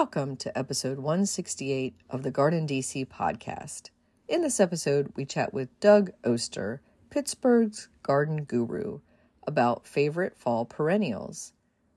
[0.00, 3.90] Welcome to episode 168 of the Garden DC podcast.
[4.28, 6.80] In this episode, we chat with Doug Oster,
[7.10, 9.00] Pittsburgh's garden guru,
[9.44, 11.52] about favorite fall perennials.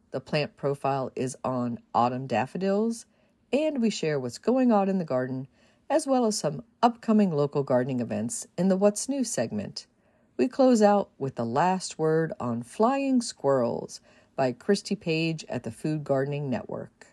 [0.10, 3.06] The plant profile is on autumn daffodils,
[3.54, 5.48] and we share what's going on in the garden,
[5.88, 9.86] as well as some upcoming local gardening events in the What's New segment.
[10.38, 14.02] We close out with the last word on flying squirrels
[14.36, 17.11] by Christy Page at the Food Gardening Network.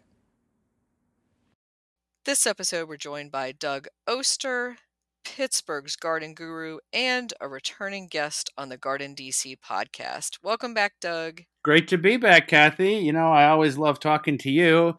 [2.28, 4.76] This episode, we're joined by Doug Oster,
[5.24, 10.36] Pittsburgh's garden guru, and a returning guest on the Garden DC podcast.
[10.42, 11.44] Welcome back, Doug.
[11.64, 12.96] Great to be back, Kathy.
[12.96, 14.98] You know, I always love talking to you.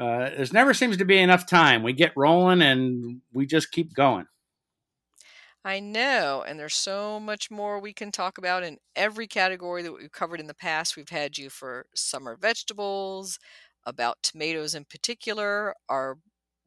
[0.00, 1.82] Uh, there never seems to be enough time.
[1.82, 4.26] We get rolling and we just keep going.
[5.64, 9.92] I know, and there's so much more we can talk about in every category that
[9.92, 10.96] we've covered in the past.
[10.96, 13.40] We've had you for summer vegetables,
[13.86, 16.18] about tomatoes in particular, our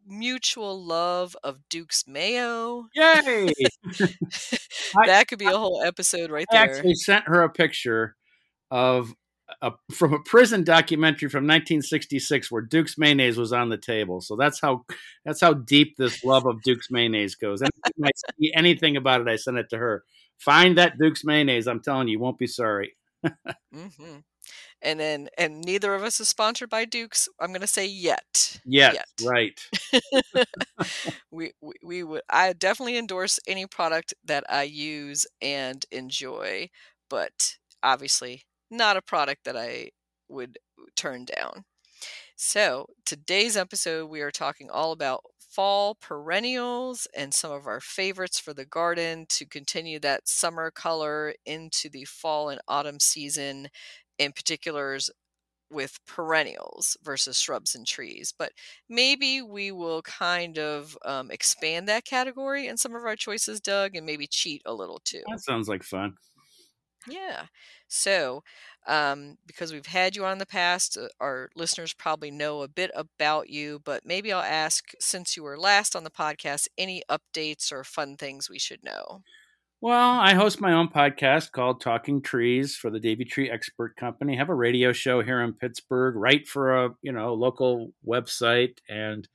[0.08, 2.88] mutual love of Duke's Mayo.
[2.96, 3.54] Yay!
[5.06, 6.62] that could be a whole episode right there.
[6.62, 8.16] I actually sent her a picture
[8.72, 9.14] of
[9.62, 14.22] a, from a prison documentary from 1966 where Duke's mayonnaise was on the table.
[14.22, 14.86] So that's how
[15.26, 17.62] that's how deep this love of Duke's mayonnaise goes.
[17.62, 20.04] Anything I see anything about it, I send it to her.
[20.40, 21.68] Find that Duke's mayonnaise.
[21.68, 22.96] I'm telling you, you won't be sorry.
[23.26, 24.20] mm-hmm
[24.84, 27.28] and then and neither of us is sponsored by Dukes.
[27.40, 28.60] I'm going to say yet.
[28.66, 29.08] Yet, yet.
[29.26, 29.68] right.
[31.32, 36.70] we, we we would I definitely endorse any product that I use and enjoy,
[37.10, 39.90] but obviously not a product that I
[40.30, 40.58] would
[40.96, 41.64] turn down.
[42.36, 45.22] So, today's episode we are talking all about
[45.54, 51.34] fall perennials and some of our favorites for the garden to continue that summer color
[51.46, 53.68] into the fall and autumn season
[54.18, 55.10] in particulars
[55.70, 58.34] with perennials versus shrubs and trees.
[58.38, 58.52] But
[58.90, 63.96] maybe we will kind of um, expand that category in some of our choices, Doug,
[63.96, 65.24] and maybe cheat a little too.
[65.30, 66.14] That sounds like fun.
[67.08, 67.48] Yeah.
[67.88, 68.44] So,
[68.88, 72.68] um, because we've had you on in the past, uh, our listeners probably know a
[72.68, 77.04] bit about you, but maybe I'll ask since you were last on the podcast, any
[77.10, 79.22] updates or fun things we should know?
[79.84, 84.34] Well, I host my own podcast called Talking Trees for the Davey Tree Expert Company.
[84.34, 88.78] I have a radio show here in Pittsburgh, write for a you know local website,
[88.88, 89.28] and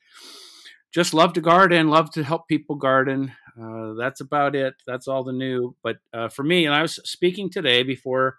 [0.90, 3.30] just love to garden, love to help people garden.
[3.60, 4.72] Uh, that's about it.
[4.86, 5.76] That's all the new.
[5.82, 8.38] But uh, for me, and I was speaking today before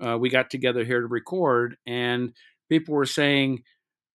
[0.00, 2.32] uh, we got together here to record, and
[2.68, 3.64] people were saying,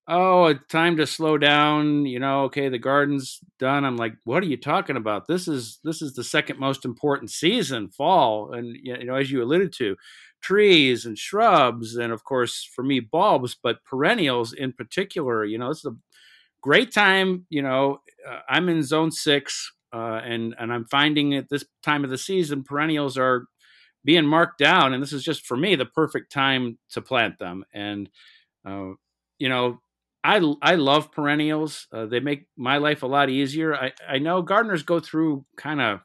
[0.09, 2.05] oh, it's time to slow down.
[2.05, 3.85] You know, okay, the garden's done.
[3.85, 5.27] I'm like, what are you talking about?
[5.27, 9.41] This is this is the second most important season, fall, and you know, as you
[9.43, 9.95] alluded to,
[10.41, 15.45] trees and shrubs, and of course, for me, bulbs, but perennials in particular.
[15.45, 15.95] You know, it's a
[16.61, 17.45] great time.
[17.49, 22.03] You know, uh, I'm in zone six, uh, and and I'm finding at this time
[22.03, 23.45] of the season, perennials are
[24.03, 27.63] being marked down, and this is just for me the perfect time to plant them.
[27.73, 28.09] And
[28.65, 28.93] uh,
[29.37, 29.79] you know,
[30.23, 31.87] I I love perennials.
[31.91, 33.75] Uh, they make my life a lot easier.
[33.75, 36.01] I I know gardeners go through kind of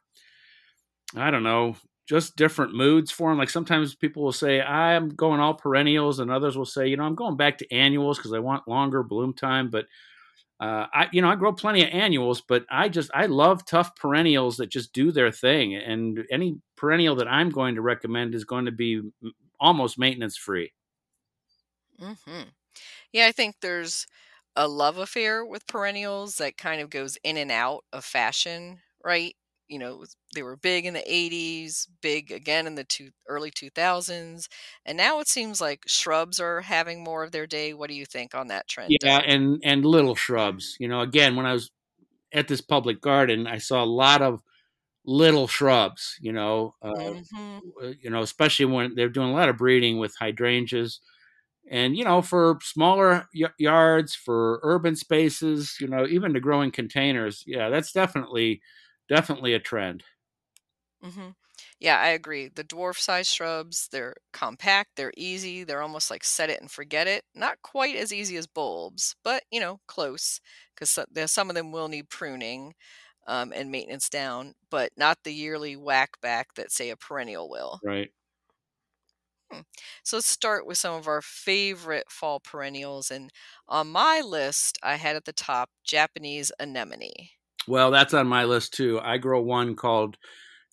[1.16, 1.76] I don't know
[2.06, 3.38] just different moods for them.
[3.38, 7.04] Like sometimes people will say I'm going all perennials, and others will say you know
[7.04, 9.70] I'm going back to annuals because I want longer bloom time.
[9.70, 9.86] But
[10.60, 13.96] uh, I you know I grow plenty of annuals, but I just I love tough
[13.96, 15.74] perennials that just do their thing.
[15.74, 19.02] And any perennial that I'm going to recommend is going to be
[19.58, 20.72] almost maintenance free.
[22.00, 22.42] Mm-hmm.
[23.14, 24.06] Yeah, I think there's
[24.56, 29.34] a love affair with perennials that kind of goes in and out of fashion, right?
[29.68, 34.48] You know, they were big in the 80s, big again in the two, early 2000s,
[34.84, 37.72] and now it seems like shrubs are having more of their day.
[37.72, 38.94] What do you think on that trend?
[39.00, 40.76] Yeah, and and little shrubs.
[40.80, 41.70] You know, again, when I was
[42.32, 44.42] at this public garden, I saw a lot of
[45.06, 46.16] little shrubs.
[46.20, 47.92] You know, uh, mm-hmm.
[48.00, 51.00] you know, especially when they're doing a lot of breeding with hydrangeas
[51.70, 56.70] and you know for smaller y- yards for urban spaces you know even to growing
[56.70, 58.60] containers yeah that's definitely
[59.08, 60.04] definitely a trend
[61.02, 61.30] mm-hmm.
[61.80, 62.48] Yeah, I agree.
[62.48, 67.06] The dwarf size shrubs, they're compact, they're easy, they're almost like set it and forget
[67.06, 67.24] it.
[67.34, 70.40] Not quite as easy as bulbs, but you know, close
[70.74, 70.98] because
[71.32, 72.74] some of them will need pruning
[73.26, 77.82] um, and maintenance down, but not the yearly whack back that say a perennial will.
[77.82, 78.12] Right.
[79.50, 79.60] Hmm.
[80.02, 83.10] So let's start with some of our favorite fall perennials.
[83.10, 83.30] And
[83.68, 87.30] on my list, I had at the top Japanese anemone.
[87.66, 89.00] Well, that's on my list too.
[89.02, 90.18] I grow one called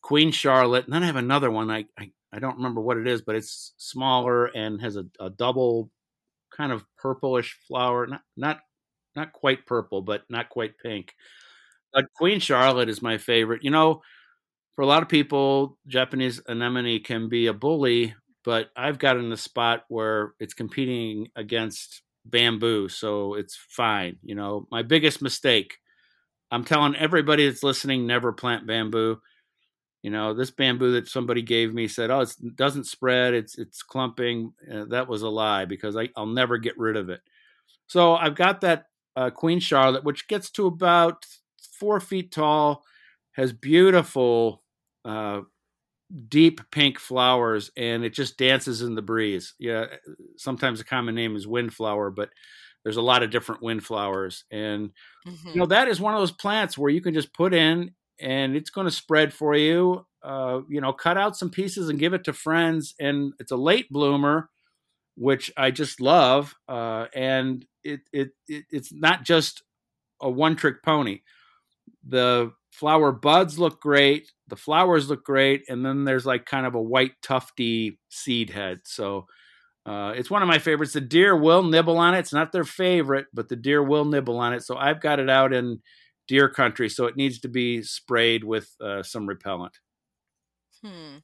[0.02, 1.70] Queen Charlotte, and then I have another one.
[1.72, 5.30] I I, I don't remember what it is, but it's smaller and has a, a
[5.30, 5.90] double
[6.56, 8.08] kind of purplish flower.
[8.08, 8.60] Not not
[9.16, 11.14] not quite purple, but not quite pink.
[11.94, 13.64] But Queen Charlotte is my favorite.
[13.64, 14.02] You know,
[14.76, 19.30] for a lot of people, Japanese anemone can be a bully, but I've got in
[19.30, 24.18] the spot where it's competing against bamboo, so it's fine.
[24.24, 25.78] You know, my biggest mistake.
[26.52, 29.22] I'm telling everybody that's listening, never plant bamboo.
[30.04, 33.34] You know, this bamboo that somebody gave me said, "Oh, it doesn't spread.
[33.34, 37.10] It's it's clumping." Uh, that was a lie because I, I'll never get rid of
[37.10, 37.22] it.
[37.88, 38.86] So I've got that
[39.16, 41.26] uh, Queen Charlotte, which gets to about
[41.80, 42.84] four feet tall,
[43.34, 44.64] has beautiful
[45.06, 45.42] uh,
[46.28, 49.54] deep pink flowers and it just dances in the breeze.
[49.60, 49.86] Yeah,
[50.38, 52.30] sometimes the common name is windflower, but
[52.84, 54.44] there's a lot of different windflowers.
[54.52, 54.92] And
[55.28, 55.50] mm-hmm.
[55.50, 58.56] you know, that is one of those plants where you can just put in and
[58.56, 60.06] it's going to spread for you.
[60.24, 62.94] Uh, you know, cut out some pieces and give it to friends.
[63.00, 64.50] And it's a late bloomer,
[65.16, 66.54] which I just love.
[66.68, 69.64] Uh, and it, it, it it's not just
[70.22, 71.22] a one trick pony.
[72.08, 76.76] The flower buds look great, the flowers look great, and then there's like kind of
[76.76, 78.82] a white tufty seed head.
[78.86, 79.28] So
[79.86, 80.94] uh, it's one of my favorites.
[80.94, 82.20] The deer will nibble on it.
[82.20, 84.64] It's not their favorite, but the deer will nibble on it.
[84.64, 85.82] So I've got it out in
[86.28, 89.80] deer country, so it needs to be sprayed with uh, some repellent.
[90.84, 91.18] Hmm.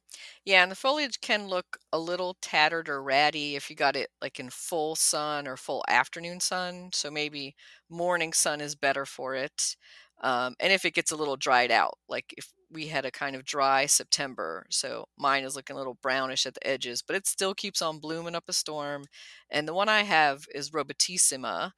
[0.44, 4.10] Yeah, and the foliage can look a little tattered or ratty if you got it
[4.22, 6.90] like in full sun or full afternoon sun.
[6.92, 7.56] So maybe
[7.88, 9.76] morning sun is better for it.
[10.22, 13.36] Um, and if it gets a little dried out, like if we had a kind
[13.36, 17.26] of dry September, so mine is looking a little brownish at the edges, but it
[17.26, 19.04] still keeps on blooming up a storm.
[19.50, 21.72] And the one I have is Robustissima,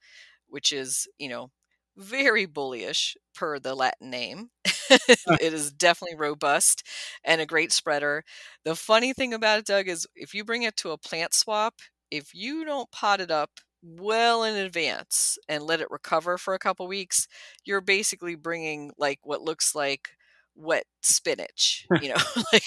[0.47, 1.49] which is, you know,
[1.97, 4.49] very bullish per the Latin name.
[4.65, 6.83] it is definitely robust
[7.23, 8.23] and a great spreader.
[8.63, 11.75] The funny thing about it, Doug, is if you bring it to a plant swap,
[12.09, 16.59] if you don't pot it up well in advance and let it recover for a
[16.59, 17.27] couple weeks,
[17.65, 20.11] you're basically bringing like what looks like
[20.55, 21.87] wet spinach.
[22.01, 22.15] You know,
[22.53, 22.63] like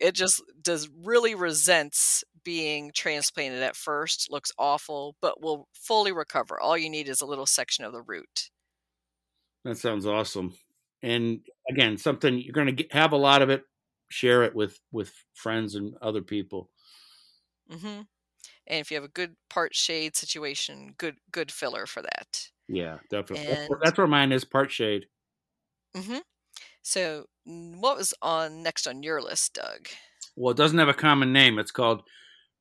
[0.00, 6.60] it just does really resents being transplanted at first, looks awful, but will fully recover.
[6.60, 8.50] All you need is a little section of the root.
[9.64, 10.54] That sounds awesome.
[11.02, 11.40] And
[11.70, 13.64] again, something you're going to have a lot of it.
[14.08, 16.68] Share it with with friends and other people.
[17.70, 18.02] Mm-hmm
[18.66, 22.48] and if you have a good part shade situation, good good filler for that.
[22.68, 23.46] Yeah, definitely.
[23.46, 25.06] And, that's, where, mine is part shade.
[25.96, 26.18] Mm-hmm.
[26.82, 29.88] So, what was on next on your list, Doug?
[30.36, 31.58] Well, it doesn't have a common name.
[31.58, 32.02] It's called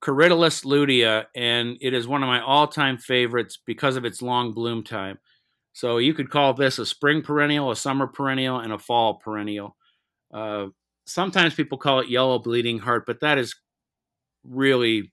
[0.04, 4.84] Corydalis lutea, and it is one of my all-time favorites because of its long bloom
[4.84, 5.20] time.
[5.74, 9.78] So you could call this a spring perennial, a summer perennial, and a fall perennial.
[10.34, 10.68] Uh,
[11.06, 13.56] sometimes people call it yellow bleeding heart, but that is
[14.44, 15.12] really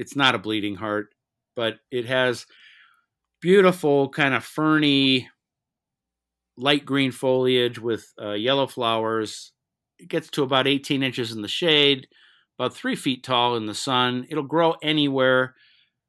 [0.00, 1.14] it's not a bleeding heart,
[1.54, 2.46] but it has
[3.42, 5.28] beautiful kind of ferny
[6.56, 9.52] light green foliage with uh, yellow flowers.
[9.98, 12.08] It gets to about 18 inches in the shade,
[12.58, 14.26] about three feet tall in the sun.
[14.30, 15.54] It'll grow anywhere.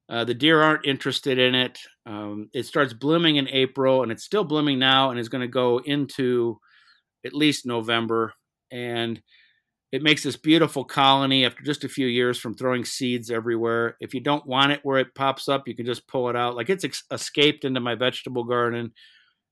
[0.07, 1.77] Uh, the deer aren't interested in it.
[2.05, 5.47] Um, it starts blooming in April, and it's still blooming now, and is going to
[5.49, 6.59] go into
[7.25, 8.33] at least November.
[8.71, 9.21] And
[9.91, 13.97] it makes this beautiful colony after just a few years from throwing seeds everywhere.
[13.99, 16.55] If you don't want it where it pops up, you can just pull it out.
[16.55, 18.93] Like it's ex- escaped into my vegetable garden.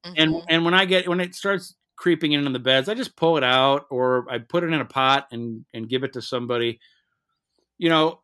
[0.05, 0.13] Mm-hmm.
[0.17, 3.36] And and when I get when it starts creeping into the beds, I just pull
[3.36, 6.79] it out or I put it in a pot and and give it to somebody.
[7.77, 8.22] You know,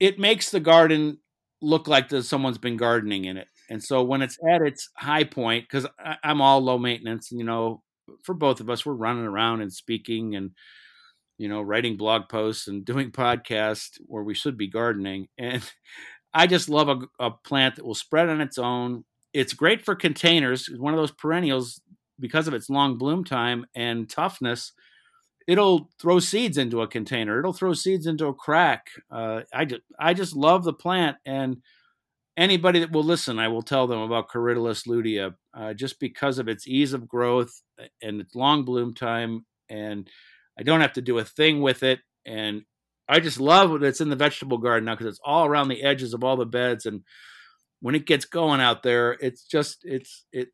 [0.00, 1.18] it makes the garden
[1.62, 3.46] look like someone's been gardening in it.
[3.70, 5.86] And so when it's at its high point, because
[6.24, 7.82] I'm all low maintenance, you know,
[8.24, 10.52] for both of us, we're running around and speaking and
[11.38, 15.28] you know, writing blog posts and doing podcasts where we should be gardening.
[15.38, 15.62] And
[16.34, 19.04] I just love a, a plant that will spread on its own.
[19.32, 20.68] It's great for containers.
[20.68, 21.80] It's one of those perennials
[22.20, 24.72] because of its long bloom time and toughness.
[25.46, 27.38] It'll throw seeds into a container.
[27.38, 28.88] It'll throw seeds into a crack.
[29.10, 31.62] Uh, I just, I just love the plant, and
[32.36, 36.48] anybody that will listen, I will tell them about Corydalis lutea, uh, just because of
[36.48, 37.62] its ease of growth
[38.02, 40.08] and its long bloom time and
[40.58, 42.00] I don't have to do a thing with it.
[42.26, 42.62] And
[43.08, 45.82] I just love that it's in the vegetable garden now because it's all around the
[45.82, 46.84] edges of all the beds.
[46.84, 47.02] And
[47.80, 50.48] when it gets going out there, it's just, it's, it,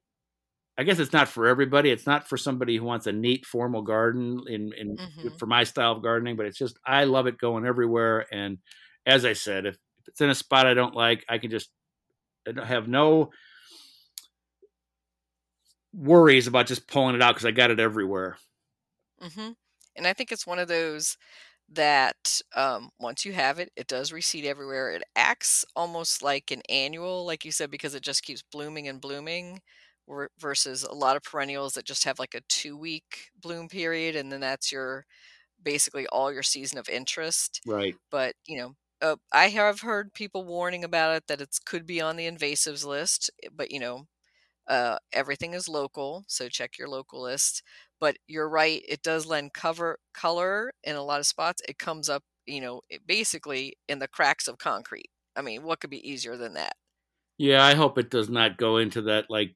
[0.77, 1.91] I guess it's not for everybody.
[1.91, 5.37] It's not for somebody who wants a neat formal garden in, in mm-hmm.
[5.39, 8.27] for my style of gardening, but it's just I love it going everywhere.
[8.33, 8.59] And
[9.07, 11.71] as I said, if, if it's in a spot I don't like, I can just
[12.47, 13.31] I have no
[15.93, 18.37] worries about just pulling it out because I got it everywhere.
[19.23, 19.53] Mm-hmm.
[19.97, 21.17] And I think it's one of those
[21.71, 24.93] that um, once you have it, it does reseed everywhere.
[24.93, 29.01] It acts almost like an annual, like you said, because it just keeps blooming and
[29.01, 29.61] blooming
[30.39, 34.31] versus a lot of perennials that just have like a two week bloom period and
[34.31, 35.07] then that's your
[35.63, 37.63] basically all your season of interest.
[37.67, 37.99] Right.
[38.11, 42.01] But you know uh, i have heard people warning about it that it could be
[42.01, 44.07] on the invasives list eh, but you know
[44.69, 47.63] uh, everything is local so check your local list
[48.05, 52.09] but you're right it does lend cover color in a lot of spots it comes
[52.09, 56.37] up you know basically in the cracks of concrete i mean what could be easier
[56.37, 56.75] than that
[57.39, 59.55] yeah i hope it does not go into that like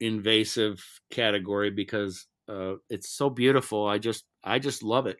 [0.00, 3.86] invasive category because uh, it's so beautiful.
[3.86, 5.18] I just I just love it.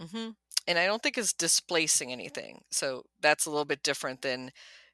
[0.00, 0.30] Mm-hmm.
[0.68, 2.62] And I don't think it's displacing anything.
[2.70, 4.50] So that's a little bit different than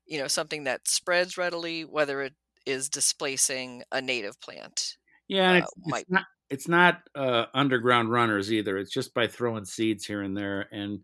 [0.07, 2.35] you know something that spreads readily, whether it
[2.67, 4.97] is displacing a native plant.
[5.29, 8.79] Yeah, and uh, it's, it's not it's not uh, underground runners either.
[8.79, 10.69] It's just by throwing seeds here and there.
[10.71, 11.01] And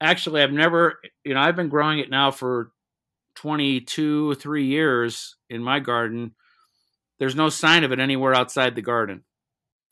[0.00, 2.70] actually, I've never you know I've been growing it now for
[3.36, 6.34] 22 three years in my garden
[7.18, 9.24] there's no sign of it anywhere outside the garden.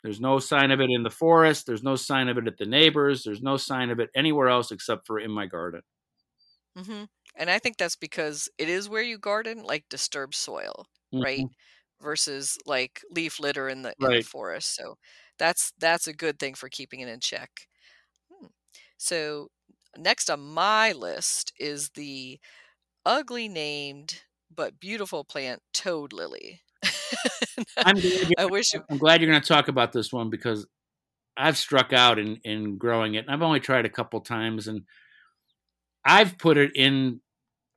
[0.03, 1.65] There's no sign of it in the forest.
[1.65, 3.23] There's no sign of it at the neighbors.
[3.23, 5.81] There's no sign of it anywhere else except for in my garden.
[6.77, 7.05] Mm-hmm.
[7.37, 11.23] And I think that's because it is where you garden, like disturbed soil, mm-hmm.
[11.23, 11.45] right?
[12.01, 14.23] Versus like leaf litter in the, in right.
[14.23, 14.75] the forest.
[14.75, 14.97] So
[15.39, 17.49] that's that's a good thing for keeping it in check.
[18.29, 18.47] Hmm.
[18.97, 19.49] So
[19.97, 22.39] next on my list is the
[23.05, 24.21] ugly named
[24.53, 26.61] but beautiful plant toad lily.
[27.77, 30.65] I'm glad I wish I'm glad you're going to talk about this one because
[31.37, 34.83] I've struck out in in growing it, and I've only tried a couple times, and
[36.05, 37.21] I've put it in.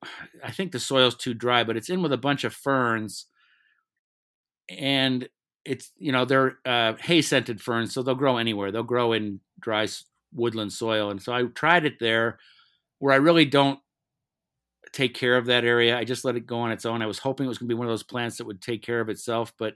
[0.45, 3.27] I think the soil's too dry, but it's in with a bunch of ferns,
[4.69, 5.29] and
[5.65, 8.73] it's you know they're uh, hay scented ferns, so they'll grow anywhere.
[8.73, 9.87] They'll grow in dry
[10.33, 12.39] woodland soil, and so I tried it there,
[12.99, 13.81] where I really don't
[14.93, 15.97] take care of that area.
[15.97, 17.03] I just let it go on its own.
[17.03, 18.83] I was hoping it was going to be one of those plants that would take
[18.83, 19.75] care of itself, but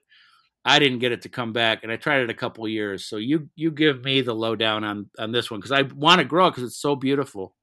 [0.65, 3.05] I didn't get it to come back, and I tried it a couple years.
[3.05, 6.25] So you you give me the lowdown on on this one because I want to
[6.25, 7.55] grow it because it's so beautiful.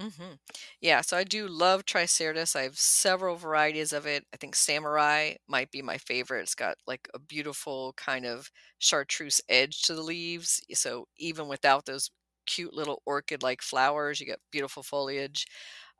[0.00, 0.32] Mm-hmm.
[0.80, 2.56] Yeah, so I do love Tricyrtis.
[2.56, 4.24] I have several varieties of it.
[4.34, 6.42] I think Samurai might be my favorite.
[6.42, 10.60] It's got like a beautiful kind of chartreuse edge to the leaves.
[10.72, 12.10] So even without those
[12.46, 15.46] cute little orchid like flowers, you get beautiful foliage.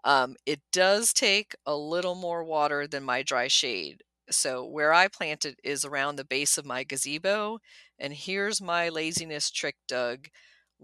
[0.04, 4.02] Um, it does take a little more water than my dry shade.
[4.30, 7.58] So where I plant it is around the base of my gazebo.
[7.98, 10.28] And here's my laziness trick, Doug.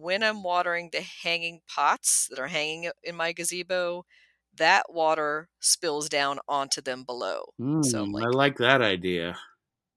[0.00, 4.04] When I'm watering the hanging pots that are hanging in my gazebo,
[4.56, 7.52] that water spills down onto them below.
[7.60, 9.36] Mm, so like, I like that idea.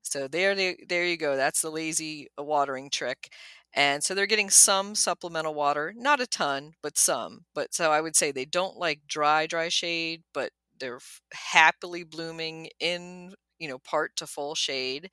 [0.01, 1.35] So there, there you go.
[1.35, 3.29] That's the lazy uh, watering trick.
[3.73, 7.45] And so they're getting some supplemental water, not a ton, but some.
[7.55, 10.99] But so I would say they don't like dry, dry shade, but they're
[11.33, 15.09] happily blooming in, you know, part to full shade.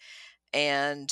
[0.52, 1.08] And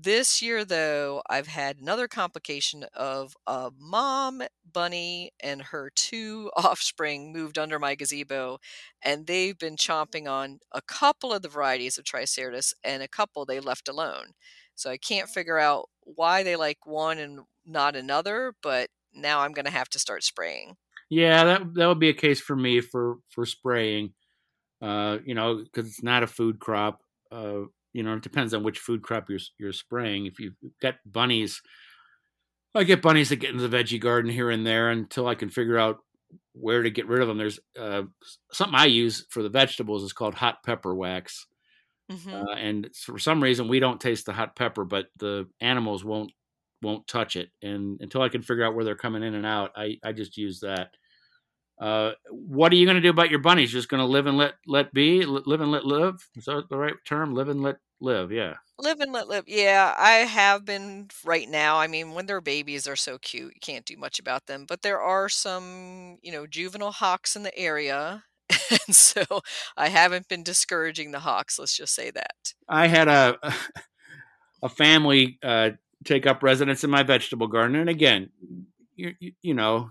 [0.00, 7.32] this year, though, I've had another complication of a mom bunny and her two offspring
[7.32, 8.58] moved under my gazebo,
[9.02, 13.44] and they've been chomping on a couple of the varieties of Tricyrtis and a couple
[13.44, 14.34] they left alone.
[14.74, 19.52] So I can't figure out why they like one and not another, but now I'm
[19.52, 20.76] going to have to start spraying.
[21.10, 24.12] Yeah, that that would be a case for me for for spraying.
[24.80, 27.00] Uh, you know, because it's not a food crop.
[27.32, 30.26] Uh, you know, it depends on which food crop you're you're spraying.
[30.26, 31.62] If you've got bunnies,
[32.74, 35.50] I get bunnies that get into the veggie garden here and there until I can
[35.50, 35.98] figure out
[36.52, 37.38] where to get rid of them.
[37.38, 38.02] There's uh,
[38.52, 41.46] something I use for the vegetables is called hot pepper wax,
[42.10, 42.34] mm-hmm.
[42.34, 46.32] uh, and for some reason we don't taste the hot pepper, but the animals won't
[46.82, 47.50] won't touch it.
[47.62, 50.36] And until I can figure out where they're coming in and out, I I just
[50.36, 50.90] use that.
[51.80, 53.70] Uh, what are you going to do about your bunnies?
[53.70, 56.28] Just going to live and let let be, live and let live.
[56.36, 57.34] Is that the right term?
[57.34, 58.32] Live and let live.
[58.32, 58.54] Yeah.
[58.80, 59.44] Live and let live.
[59.46, 61.78] Yeah, I have been right now.
[61.78, 63.54] I mean, when they're babies, they're so cute.
[63.54, 64.66] You can't do much about them.
[64.68, 68.24] But there are some, you know, juvenile hawks in the area.
[68.86, 69.24] And so
[69.78, 71.58] I haven't been discouraging the hawks.
[71.58, 72.52] Let's just say that.
[72.68, 73.38] I had a
[74.62, 75.70] a family uh,
[76.04, 77.76] take up residence in my vegetable garden.
[77.76, 78.30] And again,
[78.94, 79.90] you, you know,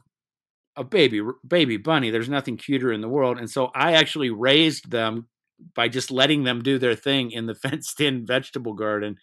[0.78, 2.10] a baby baby bunny.
[2.12, 5.28] There's nothing cuter in the world, and so I actually raised them
[5.76, 9.18] by just letting them do their thing in the fenced in vegetable garden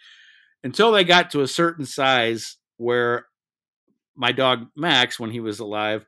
[0.63, 3.27] until they got to a certain size where
[4.17, 6.05] my dog Max, when he was alive,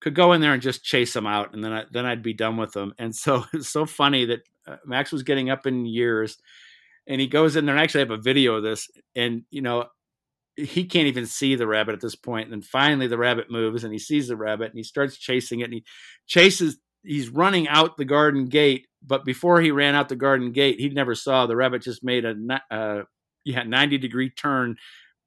[0.00, 2.34] could go in there and just chase them out, and then I, then I'd be
[2.34, 2.94] done with them.
[2.98, 6.36] And so it's so funny that uh, Max was getting up in years,
[7.06, 7.74] and he goes in there.
[7.74, 9.86] and actually I actually have a video of this, and you know
[10.64, 12.44] he can't even see the rabbit at this point.
[12.44, 15.60] And then finally the rabbit moves and he sees the rabbit and he starts chasing
[15.60, 15.84] it and he
[16.26, 20.78] chases he's running out the garden gate, but before he ran out the garden gate,
[20.78, 22.34] he never saw the rabbit just made a
[22.70, 23.02] uh,
[23.44, 24.76] yeah 90 degree turn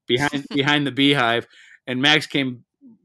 [0.08, 1.48] behind behind the beehive
[1.88, 2.64] and Max came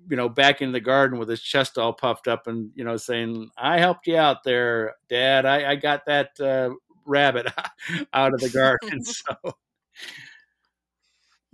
[0.09, 2.97] you know back in the garden with his chest all puffed up and you know
[2.97, 6.71] saying I helped you out there dad I, I got that uh,
[7.05, 7.47] rabbit
[8.13, 9.35] out of the garden so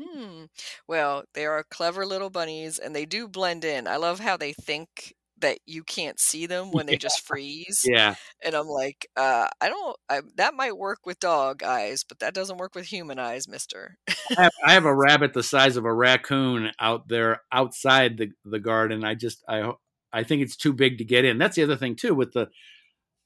[0.01, 0.45] Hmm.
[0.89, 3.87] Well, they are clever little bunnies and they do blend in.
[3.87, 7.83] I love how they think that you can't see them when they just freeze.
[7.85, 12.21] yeah And I'm like, uh, I don't, I, that might work with dog eyes, but
[12.21, 13.99] that doesn't work with human eyes, mister.
[14.37, 18.31] I have, I have a rabbit the size of a raccoon out there outside the,
[18.45, 19.05] the garden.
[19.05, 19.73] I just, I,
[20.13, 21.39] I think it's too big to get in.
[21.39, 22.49] That's the other thing too with the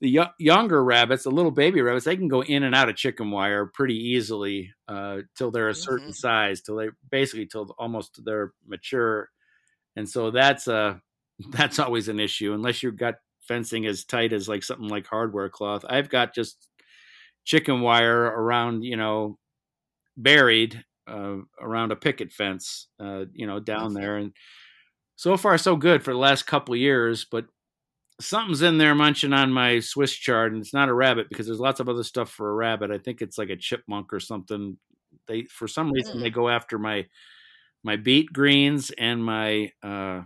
[0.01, 3.31] the younger rabbits, the little baby rabbits, they can go in and out of chicken
[3.31, 6.13] wire pretty easily uh, till they're a certain mm-hmm.
[6.13, 9.29] size, till they basically till almost they're mature,
[9.97, 10.95] and so that's a uh,
[11.51, 15.49] that's always an issue unless you've got fencing as tight as like something like hardware
[15.49, 15.85] cloth.
[15.89, 16.69] I've got just
[17.45, 19.39] chicken wire around, you know,
[20.17, 24.33] buried uh, around a picket fence, uh, you know, down there, and
[25.17, 27.27] so far so good for the last couple years.
[27.29, 27.47] But
[28.21, 31.61] something's in there munching on my Swiss chard, and it's not a rabbit because there's
[31.61, 32.91] lots of other stuff for a rabbit.
[32.91, 34.77] I think it's like a chipmunk or something.
[35.27, 36.23] They for some reason mm.
[36.23, 37.07] they go after my
[37.85, 40.23] my beet greens and my uh,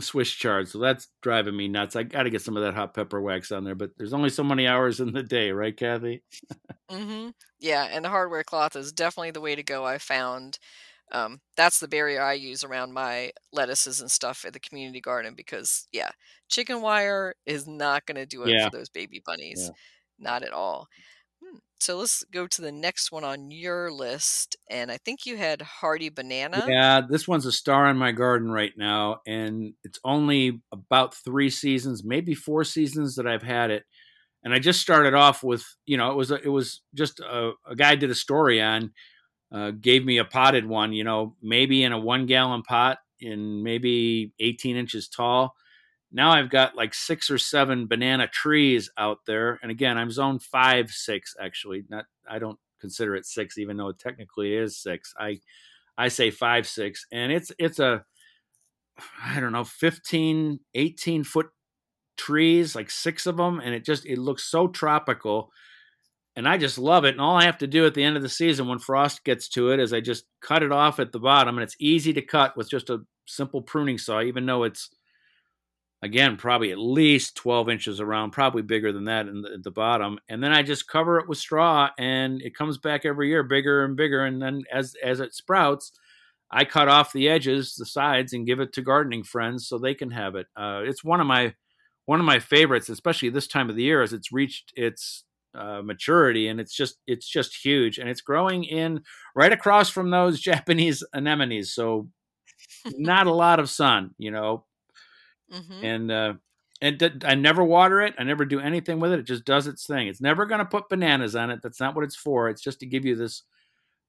[0.00, 1.96] Swiss chard, so that's driving me nuts.
[1.96, 4.30] I got to get some of that hot pepper wax on there, but there's only
[4.30, 6.22] so many hours in the day, right, Kathy?
[6.90, 7.30] mm-hmm.
[7.60, 9.84] Yeah, and the hardware cloth is definitely the way to go.
[9.84, 10.58] I found
[11.12, 15.34] um, that's the barrier I use around my lettuces and stuff at the community garden
[15.36, 16.10] because yeah,
[16.48, 18.64] chicken wire is not going to do it yeah.
[18.64, 19.70] for those baby bunnies, yeah.
[20.18, 20.88] not at all.
[21.42, 21.58] Hmm.
[21.78, 25.60] So let's go to the next one on your list, and I think you had
[25.60, 26.64] hardy banana.
[26.66, 31.50] Yeah, this one's a star in my garden right now, and it's only about three
[31.50, 33.84] seasons, maybe four seasons that I've had it.
[34.42, 37.52] And I just started off with, you know, it was a, it was just a,
[37.66, 38.92] a guy did a story on
[39.52, 43.62] uh, gave me a potted one, you know, maybe in a one gallon pot in
[43.62, 45.54] maybe 18 inches tall.
[46.12, 49.58] Now I've got like six or seven banana trees out there.
[49.62, 51.84] And again, I'm zone five, six, actually.
[51.88, 55.12] Not, I don't consider it six, even though it technically is six.
[55.18, 55.40] I,
[55.96, 57.06] I say five, six.
[57.12, 58.04] And it's, it's a,
[59.24, 61.48] I don't know, 15, 18 foot
[62.16, 63.60] trees, like six of them.
[63.60, 65.50] And it just, it looks so tropical
[66.36, 67.10] and I just love it.
[67.10, 69.48] And all I have to do at the end of the season when frost gets
[69.50, 72.22] to it is I just cut it off at the bottom, and it's easy to
[72.22, 74.90] cut with just a simple pruning saw, even though it's
[76.02, 80.18] again probably at least 12 inches around, probably bigger than that the, at the bottom.
[80.28, 83.84] And then I just cover it with straw, and it comes back every year bigger
[83.84, 84.24] and bigger.
[84.24, 85.92] And then as as it sprouts,
[86.50, 89.94] I cut off the edges, the sides, and give it to gardening friends so they
[89.94, 90.46] can have it.
[90.56, 91.54] Uh, it's one of my
[92.06, 95.82] one of my favorites, especially this time of the year, as it's reached its uh,
[95.82, 99.00] maturity and it's just it's just huge and it's growing in
[99.34, 102.08] right across from those japanese anemones so
[102.96, 104.64] not a lot of sun you know
[105.52, 105.84] mm-hmm.
[105.84, 106.34] and uh
[106.84, 108.14] and I never water it.
[108.18, 109.20] I never do anything with it.
[109.20, 110.06] It just does its thing.
[110.06, 111.60] It's never going to put bananas on it.
[111.62, 112.50] That's not what it's for.
[112.50, 113.42] It's just to give you this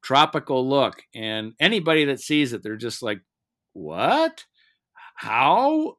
[0.04, 1.02] tropical look.
[1.14, 3.22] And anybody that sees it, they're just like,
[3.72, 4.44] "What?
[5.16, 5.98] How?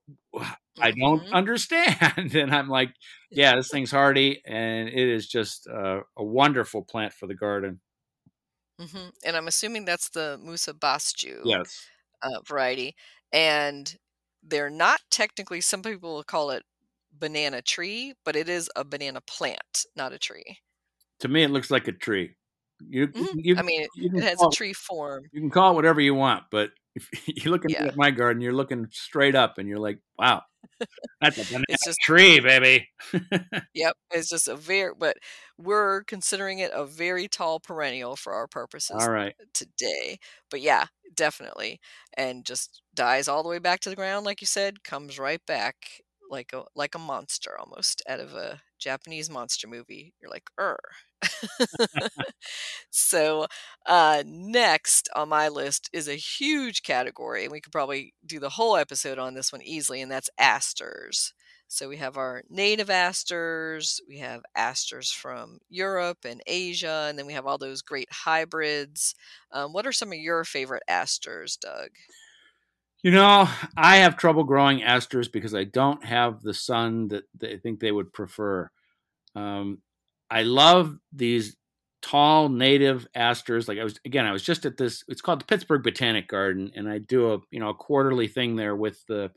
[0.81, 1.35] I don't mm-hmm.
[1.35, 2.35] understand.
[2.35, 2.91] and I'm like,
[3.31, 7.81] yeah, this thing's hardy and it is just uh, a wonderful plant for the garden.
[8.81, 9.09] Mm-hmm.
[9.25, 11.87] And I'm assuming that's the Musa basjoo yes.
[12.23, 12.95] uh, variety.
[13.33, 13.95] And
[14.43, 16.63] they're not technically, some people will call it
[17.19, 20.59] banana tree, but it is a banana plant, not a tree.
[21.21, 22.35] To me, it looks like a tree.
[22.81, 23.39] You, mm-hmm.
[23.39, 25.25] you I mean, it has a tree form.
[25.33, 27.85] You can call it whatever you want, but if you're looking yeah.
[27.85, 30.43] at my garden, you're looking straight up and you're like, wow,
[31.21, 32.89] that's a it's just, tree, baby.
[33.75, 33.95] yep.
[34.11, 35.17] It's just a very, but
[35.59, 39.35] we're considering it a very tall perennial for our purposes all right.
[39.55, 40.19] today.
[40.51, 41.81] But yeah, definitely.
[42.17, 45.45] And just dies all the way back to the ground, like you said, comes right
[45.47, 50.15] back like a like a monster almost out of a Japanese monster movie.
[50.21, 50.79] You're like, "Er."
[52.91, 53.47] So,
[53.87, 58.51] uh, next on my list is a huge category, and we could probably do the
[58.51, 61.33] whole episode on this one easily, and that's asters.
[61.69, 67.27] So we have our native asters, we have asters from Europe and Asia, and then
[67.27, 69.15] we have all those great hybrids.
[69.53, 71.91] Um, what are some of your favorite asters, Doug?
[73.03, 77.57] You know, I have trouble growing asters because I don't have the sun that they
[77.59, 78.71] think they would prefer.
[79.35, 79.79] Um,
[80.31, 81.57] I love these
[82.03, 83.69] tall native asters.
[83.69, 85.05] Like I was again, I was just at this.
[85.09, 88.57] It's called the Pittsburgh Botanic Garden, and I do a you know a quarterly thing
[88.57, 89.31] there with the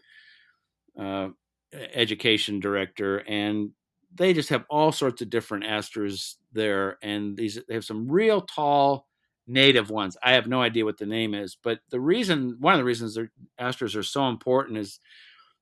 [0.99, 1.29] uh,
[1.73, 3.71] education director, and
[4.15, 8.41] they just have all sorts of different asters there, and these they have some real
[8.41, 9.05] tall
[9.49, 10.15] native ones.
[10.23, 13.15] I have no idea what the name is, but the reason, one of the reasons
[13.15, 14.99] their asters are so important is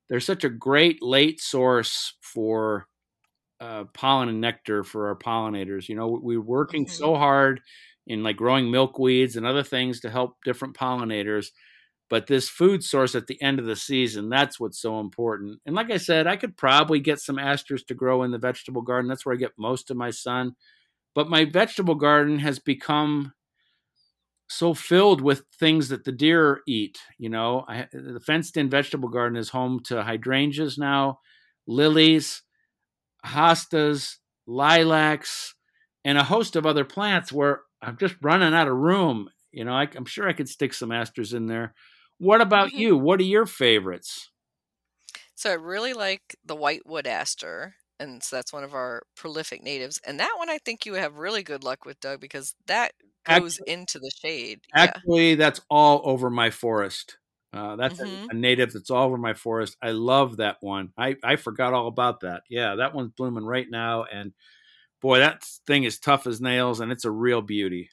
[0.09, 2.87] they're such a great late source for
[3.59, 5.89] uh, pollen and nectar for our pollinators.
[5.89, 6.93] You know, we're working mm-hmm.
[6.93, 7.61] so hard
[8.05, 11.47] in like growing milkweeds and other things to help different pollinators.
[12.09, 15.59] But this food source at the end of the season, that's what's so important.
[15.65, 18.81] And like I said, I could probably get some asters to grow in the vegetable
[18.81, 19.09] garden.
[19.09, 20.55] That's where I get most of my sun.
[21.13, 23.33] But my vegetable garden has become
[24.47, 26.97] so filled with things that the deer eat.
[27.17, 31.19] You know, I, the fenced in vegetable garden is home to hydrangeas now,
[31.67, 32.43] lilies,
[33.25, 35.53] hostas, lilacs,
[36.05, 39.29] and a host of other plants where I'm just running out of room.
[39.51, 41.73] You know, I, am sure I could stick some asters in there.
[42.17, 42.79] What about mm-hmm.
[42.79, 42.97] you?
[42.97, 44.29] What are your favorites?
[45.35, 49.63] So I really like the white wood aster and so that's one of our prolific
[49.63, 49.99] natives.
[50.05, 52.91] And that one I think you have really good luck with, Doug, because that
[53.27, 54.61] goes actually, into the shade.
[54.73, 55.35] Actually, yeah.
[55.35, 57.17] that's all over my forest.
[57.53, 58.25] Uh, that's mm-hmm.
[58.25, 59.77] a, a, native that's all over my forest.
[59.81, 60.91] I love that one.
[60.97, 62.43] I, I forgot all about that.
[62.49, 64.03] Yeah, that one's blooming right now.
[64.03, 64.33] And
[65.01, 67.89] boy, that thing is tough as nails and it's a real beauty.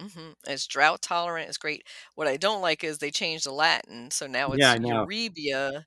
[0.00, 0.32] Mm-hmm.
[0.48, 1.48] It's drought tolerant.
[1.48, 1.86] It's great.
[2.16, 4.10] What I don't like is they changed the Latin.
[4.10, 5.84] So now it's yeah, Eurybia.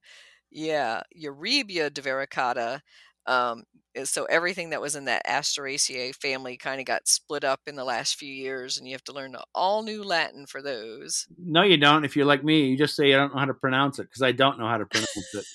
[0.49, 2.79] Yeah, Eurybia divaricata
[3.27, 3.63] um,
[4.05, 7.83] so everything that was in that Asteraceae family kind of got split up in the
[7.83, 11.27] last few years, and you have to learn all new Latin for those.
[11.37, 12.05] No, you don't.
[12.05, 14.21] If you're like me, you just say I don't know how to pronounce it because
[14.21, 15.45] I don't know how to pronounce it.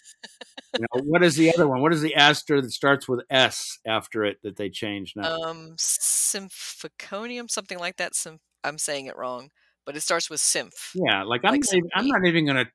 [0.74, 1.80] you know, what is the other one?
[1.80, 5.42] What is the aster that starts with S after it that they changed now?
[5.42, 8.14] Um, symphiconium, something like that.
[8.14, 9.50] Symph- I'm saying it wrong,
[9.84, 10.92] but it starts with symph.
[10.94, 12.66] Yeah, like I'm, like not, even, I'm not even gonna.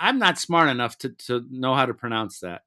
[0.00, 2.62] I'm not smart enough to to know how to pronounce that.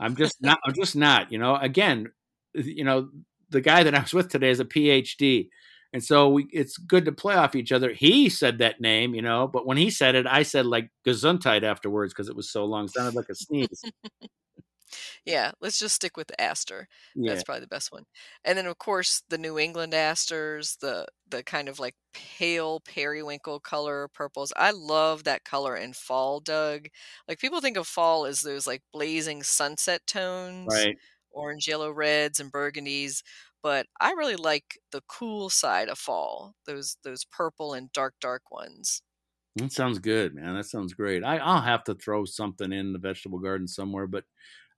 [0.00, 0.58] I'm just not.
[0.64, 1.32] I'm just not.
[1.32, 1.56] You know.
[1.56, 2.10] Again,
[2.54, 3.08] you know,
[3.50, 5.48] the guy that I was with today is a PhD,
[5.92, 7.92] and so we, it's good to play off each other.
[7.92, 11.62] He said that name, you know, but when he said it, I said like Gesundheit
[11.62, 12.86] afterwards because it was so long.
[12.86, 13.82] It sounded like a sneeze.
[15.24, 16.88] Yeah, let's just stick with the aster.
[17.14, 17.32] Yeah.
[17.32, 18.04] That's probably the best one.
[18.44, 23.60] And then of course the New England asters, the the kind of like pale periwinkle
[23.60, 24.52] color purples.
[24.56, 26.88] I love that color in fall, Doug.
[27.28, 30.96] Like people think of fall as those like blazing sunset tones, right.
[31.30, 33.22] orange, yellow, reds, and burgundies.
[33.62, 36.54] But I really like the cool side of fall.
[36.66, 39.02] Those those purple and dark, dark ones.
[39.56, 40.54] That sounds good, man.
[40.54, 41.24] That sounds great.
[41.24, 44.24] I, I'll have to throw something in the vegetable garden somewhere, but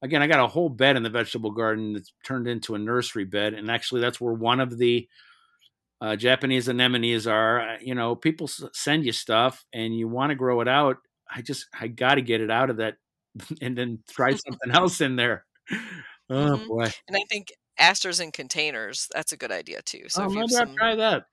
[0.03, 3.25] again, I got a whole bed in the vegetable garden that's turned into a nursery
[3.25, 5.09] bed, and actually, that's where one of the
[6.01, 7.61] uh, Japanese anemones are.
[7.61, 10.97] Uh, you know, people send you stuff, and you want to grow it out.
[11.31, 12.97] I just I got to get it out of that,
[13.61, 15.45] and then try something else in there.
[16.31, 16.69] Oh mm-hmm.
[16.69, 16.91] boy!
[17.09, 19.09] And I think asters in containers.
[19.15, 20.05] That's a good idea too.
[20.09, 21.25] So oh, maybe some, I'll try that.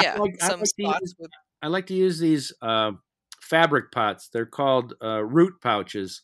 [0.00, 1.30] Yeah, I like, some I like spots use, with.
[1.62, 2.92] I like to use these uh,
[3.42, 4.28] fabric pots.
[4.32, 6.22] They're called uh, root pouches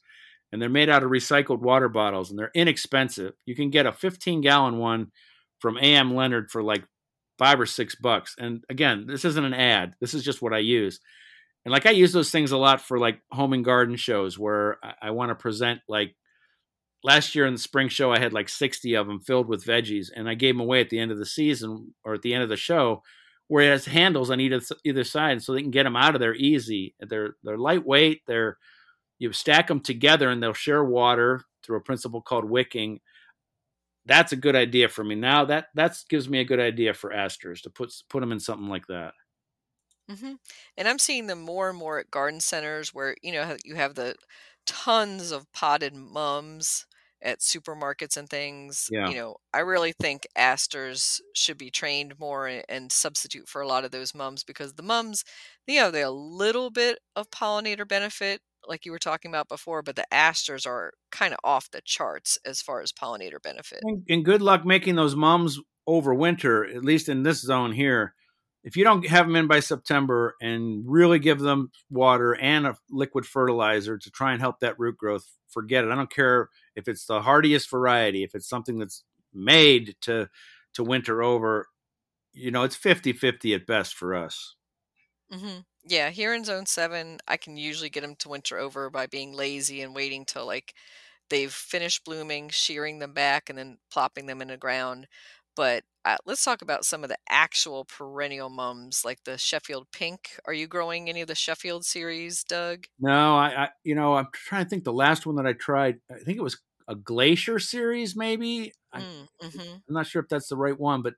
[0.53, 3.35] and they're made out of recycled water bottles and they're inexpensive.
[3.45, 5.11] You can get a 15 gallon one
[5.61, 6.85] from AM Leonard for like
[7.39, 8.35] five or six bucks.
[8.39, 9.95] And again, this isn't an ad.
[10.01, 11.01] This is just what I use.
[11.65, 14.79] And like I use those things a lot for like home and garden shows where
[14.83, 16.15] I, I want to present like
[17.03, 20.07] last year in the spring show, I had like 60 of them filled with veggies
[20.15, 22.45] and I gave them away at the end of the season or at the end
[22.45, 23.03] of the show
[23.49, 26.21] where it has handles on either, either side so they can get them out of
[26.21, 26.95] there easy.
[27.01, 28.23] They're, they're lightweight.
[28.27, 28.59] They're,
[29.19, 33.01] you stack them together and they'll share water through a principle called wicking.
[34.05, 35.15] That's a good idea for me.
[35.15, 38.41] Now that that gives me a good idea for asters to put put them in
[38.41, 39.15] something like that.
[40.11, 40.35] Mm-hmm.
[40.77, 43.95] And I'm seeing them more and more at garden centers where you know you have
[43.95, 44.15] the
[44.67, 46.87] tons of potted mums
[47.23, 48.89] at supermarkets and things.
[48.91, 49.09] Yeah.
[49.09, 53.85] You know, I really think asters should be trained more and substitute for a lot
[53.85, 55.25] of those mums because the mums,
[55.67, 59.83] you know, they a little bit of pollinator benefit like you were talking about before,
[59.83, 63.83] but the asters are kinda off the charts as far as pollinator benefit.
[63.83, 68.15] And and good luck making those mums overwinter, at least in this zone here.
[68.65, 72.77] If you don't have them in by September and really give them water and a
[72.91, 75.91] liquid fertilizer to try and help that root growth, forget it.
[75.91, 80.29] I don't care if it's the hardiest variety, if it's something that's made to
[80.75, 81.69] to winter over,
[82.33, 84.57] you know, it's 50-50 at best for us.
[85.31, 85.65] Mhm.
[85.88, 89.33] Yeah, here in zone 7, I can usually get them to winter over by being
[89.33, 90.75] lazy and waiting till, like,
[91.31, 95.09] they've finished blooming, shearing them back, and then plopping them in the ground.
[95.55, 100.38] But, uh, let's talk about some of the actual perennial mums, like the Sheffield Pink.
[100.44, 102.87] Are you growing any of the Sheffield series, Doug?
[102.99, 106.01] No, I, I you know, I'm trying to think the last one that I tried,
[106.11, 108.72] I think it was a Glacier series, maybe.
[108.92, 109.83] I, Mm, mhm.
[109.88, 111.14] I'm not sure if that's the right one, but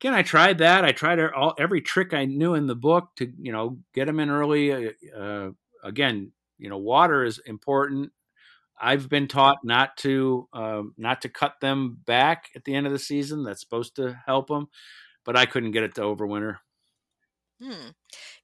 [0.00, 0.84] again, I tried that.
[0.84, 4.20] I tried all every trick I knew in the book to you know get them
[4.20, 4.72] in early.
[4.72, 5.50] Uh, uh,
[5.84, 8.12] again, you know, water is important.
[8.80, 12.92] I've been taught not to um, not to cut them back at the end of
[12.92, 13.44] the season.
[13.44, 14.68] That's supposed to help them,
[15.24, 16.56] but I couldn't get it to overwinter.
[17.62, 17.88] Hmm.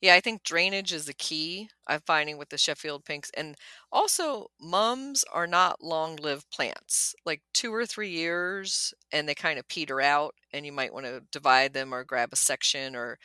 [0.01, 1.71] Yeah, I think drainage is the key.
[1.87, 3.57] I'm finding with the Sheffield pinks, and
[3.91, 7.15] also mums are not long-lived plants.
[7.25, 11.07] Like two or three years, and they kind of peter out, and you might want
[11.07, 13.19] to divide them or grab a section or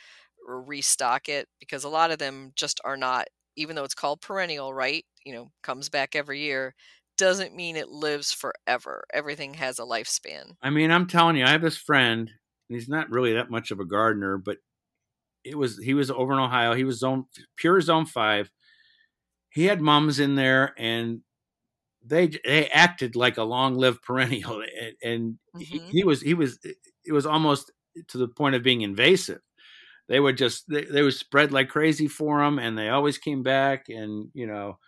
[0.46, 3.28] or restock it because a lot of them just are not.
[3.56, 5.04] Even though it's called perennial, right?
[5.26, 6.74] You know, comes back every year,
[7.18, 9.04] doesn't mean it lives forever.
[9.12, 10.52] Everything has a lifespan.
[10.62, 12.28] I mean, I'm telling you, I have this friend.
[12.30, 14.58] and He's not really that much of a gardener, but
[15.44, 16.74] it was he was over in Ohio.
[16.74, 17.26] He was zone
[17.56, 18.50] pure zone five.
[19.50, 21.22] He had mums in there, and
[22.04, 26.34] they they acted like a long lived perennial, and, and he, hmm he was he
[26.34, 27.72] was it was almost
[28.08, 29.40] to the point of being invasive.
[30.08, 33.42] They would just they, they would spread like crazy for him, and they always came
[33.42, 34.78] back, and you know.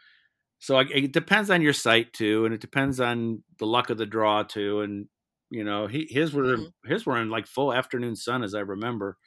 [0.61, 3.99] So it it depends on your site too, and it depends on the luck of
[3.99, 5.09] the draw too, and
[5.51, 8.61] you know he his were hmm his were in like full afternoon sun as I
[8.61, 9.19] remember.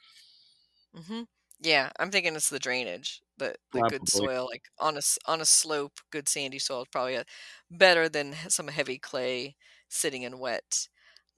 [0.98, 1.26] Mhm.
[1.60, 5.40] Yeah, I'm thinking it's the drainage, the the good soil, like, on a s on
[5.40, 7.24] a slope, good sandy soil is probably, uh,
[7.70, 9.56] better than some heavy clay
[9.88, 10.88] sitting in wet.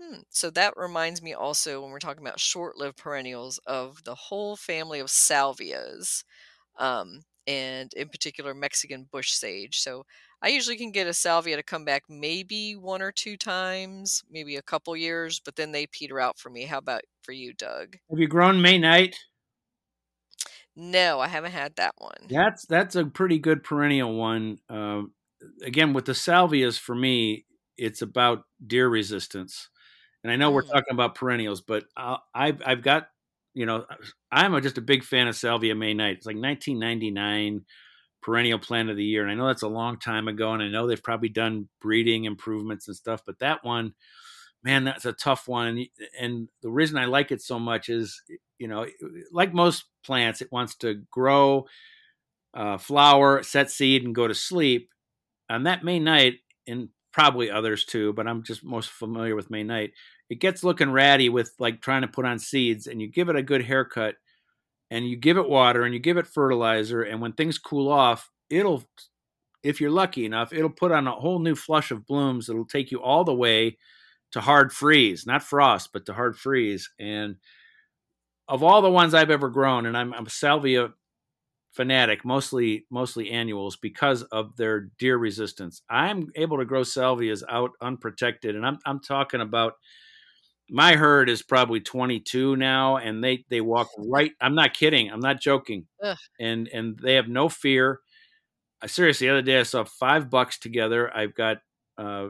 [0.03, 4.57] Hmm, so that reminds me also when we're talking about short-lived perennials of the whole
[4.57, 6.25] family of salvias,
[6.79, 9.81] um, and in particular Mexican bush sage.
[9.81, 10.05] So
[10.43, 14.57] I usually can get a salvia to come back maybe 1 or 2 times, maybe
[14.57, 16.65] a couple years, but then they peter out for me.
[16.67, 17.99] How about for you, Doug?
[18.11, 19.17] Have you grown May night?
[20.81, 22.29] No, I haven't had that one.
[22.29, 24.59] That's that's a pretty good perennial one.
[24.69, 25.15] Um,
[25.63, 29.69] again, with the salvias, for me, it's about deer resistance.
[30.25, 33.09] And I know we're Mm, talking about perennials, but i I've I've got
[33.55, 33.87] you know
[34.33, 36.19] I'm a, just a big fan of Salvia May Night.
[36.19, 37.65] It's like 1999
[38.23, 40.69] perennial plant of the year, and I know that's a long time ago, and I
[40.69, 43.95] know they've probably done breeding improvements and stuff, but that one,
[44.63, 45.87] man, that's a tough one.
[46.19, 48.23] And, the reason I like it so much is,
[48.59, 48.87] you know,
[49.33, 51.67] like most plants, it wants to grow,
[52.55, 54.91] uh, flower, set seed, and go to sleep.
[55.49, 56.35] On that May night,
[56.69, 59.93] and probably others too, but I'm just most familiar with May night.
[60.29, 63.37] It gets looking ratty with like trying to put on seeds, and you give it
[63.37, 64.15] a good haircut,
[64.91, 68.31] and you give it water, and you give it fertilizer, and when things cool off,
[68.49, 68.85] it'll,
[69.63, 72.49] if you're lucky enough, it'll put on a whole new flush of blooms.
[72.49, 73.79] It'll take you all the way
[74.33, 76.91] to hard freeze, not frost, but to hard freeze.
[76.99, 77.37] And
[78.49, 80.91] of all the ones I've ever grown, and I'm, I'm a salvia
[81.73, 85.83] fanatic, mostly mostly annuals because of their deer resistance.
[85.89, 89.75] I'm able to grow salvias out unprotected, and I'm I'm talking about
[90.69, 94.33] my herd is probably 22 now, and they they walk right.
[94.41, 95.11] I'm not kidding.
[95.11, 98.01] I'm not joking, ugh, and and they have no fear.
[98.83, 101.15] I seriously, the other day I saw five bucks together.
[101.15, 101.59] I've got
[101.99, 102.29] uh,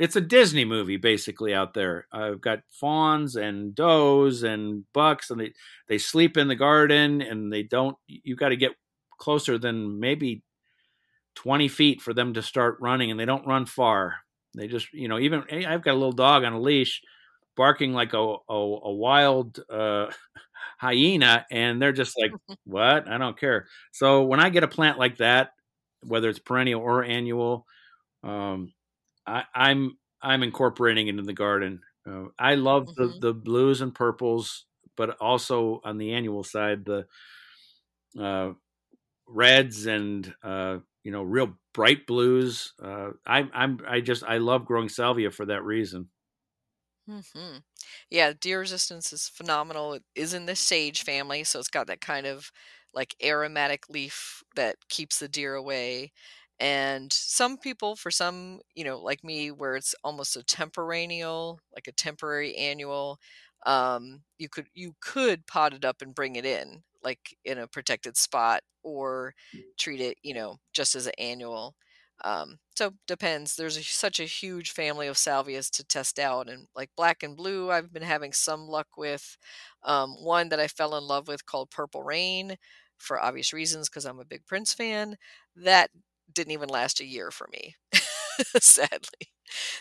[0.00, 2.06] it's a Disney movie basically out there.
[2.12, 5.52] I've got fawns and does and bucks, and they
[5.88, 7.96] they sleep in the garden, and they don't.
[8.08, 8.72] You got to get
[9.18, 10.42] closer than maybe
[11.34, 14.16] twenty feet for them to start running, and they don't run far.
[14.56, 17.02] They just, you know, even I've got a little dog on a leash,
[17.56, 20.06] barking like a a, a wild uh,
[20.78, 22.32] hyena, and they're just like,
[22.64, 23.08] "What?
[23.08, 25.52] I don't care." So when I get a plant like that,
[26.06, 27.66] whether it's perennial or annual,
[28.24, 28.72] um,
[29.30, 31.82] I, I'm I'm incorporating it in the garden.
[32.06, 34.66] Uh, I love the mhm, the blues and purples,
[34.96, 37.06] but also on the annual side, the
[38.18, 38.52] uh,
[39.28, 42.74] reds and uh, you know real bright blues.
[42.82, 46.10] Uh, I, I'm I just I love growing salvia for that reason.
[47.08, 47.62] mhm.
[48.10, 49.94] Yeah, deer resistance is phenomenal.
[49.94, 52.52] It is in the sage family, so it's got that kind of
[52.92, 56.12] like aromatic leaf that keeps the deer away.
[56.60, 61.88] And some people, for some, you know, like me, where it's almost a temperennial, like
[61.88, 63.18] a temporary annual,
[63.66, 67.66] um, you could you could pot it up and bring it in, like in a
[67.68, 69.34] protected spot, or
[69.78, 71.74] treat it, you know, just as an annual.
[72.24, 73.56] Um, so depends.
[73.56, 77.36] There's a, such a huge family of salvias to test out, and like black and
[77.36, 79.36] blue, I've been having some luck with.
[79.82, 82.56] Um, one that I fell in love with called Purple Rain,
[82.98, 85.16] for obvious reasons because I'm a big Prince fan.
[85.56, 85.90] That
[86.34, 87.76] didn't even last a year for me,
[88.60, 89.32] sadly.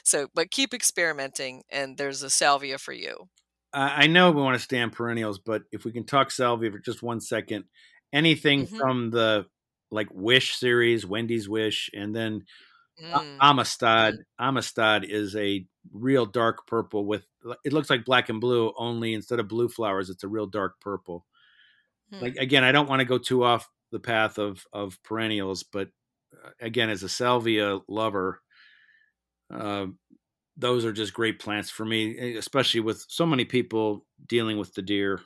[0.04, 3.30] So, but keep experimenting, and there's a salvia for you.
[3.72, 6.80] I know we want to stay on perennials, but if we can talk salvia for
[6.80, 7.66] just one second,
[8.12, 8.80] anything Mhm.
[8.80, 9.46] from the
[9.92, 12.46] like Wish series, Wendy's Wish, and then
[13.00, 14.16] Mm, Amistad.
[14.16, 17.28] mhm, Amistad is a real dark purple with
[17.66, 20.80] it looks like black and blue, only instead of blue flowers, it's a real dark
[20.82, 21.26] purple.
[22.20, 22.40] Like hmm.
[22.40, 25.90] again, I don't want to go too off the path of of perennials, but
[26.60, 28.41] again, as a salvia lover,
[29.54, 29.88] uh,
[30.58, 34.73] those are just great plants for me, e- especially with so many people dealing with
[34.75, 35.21] the deer.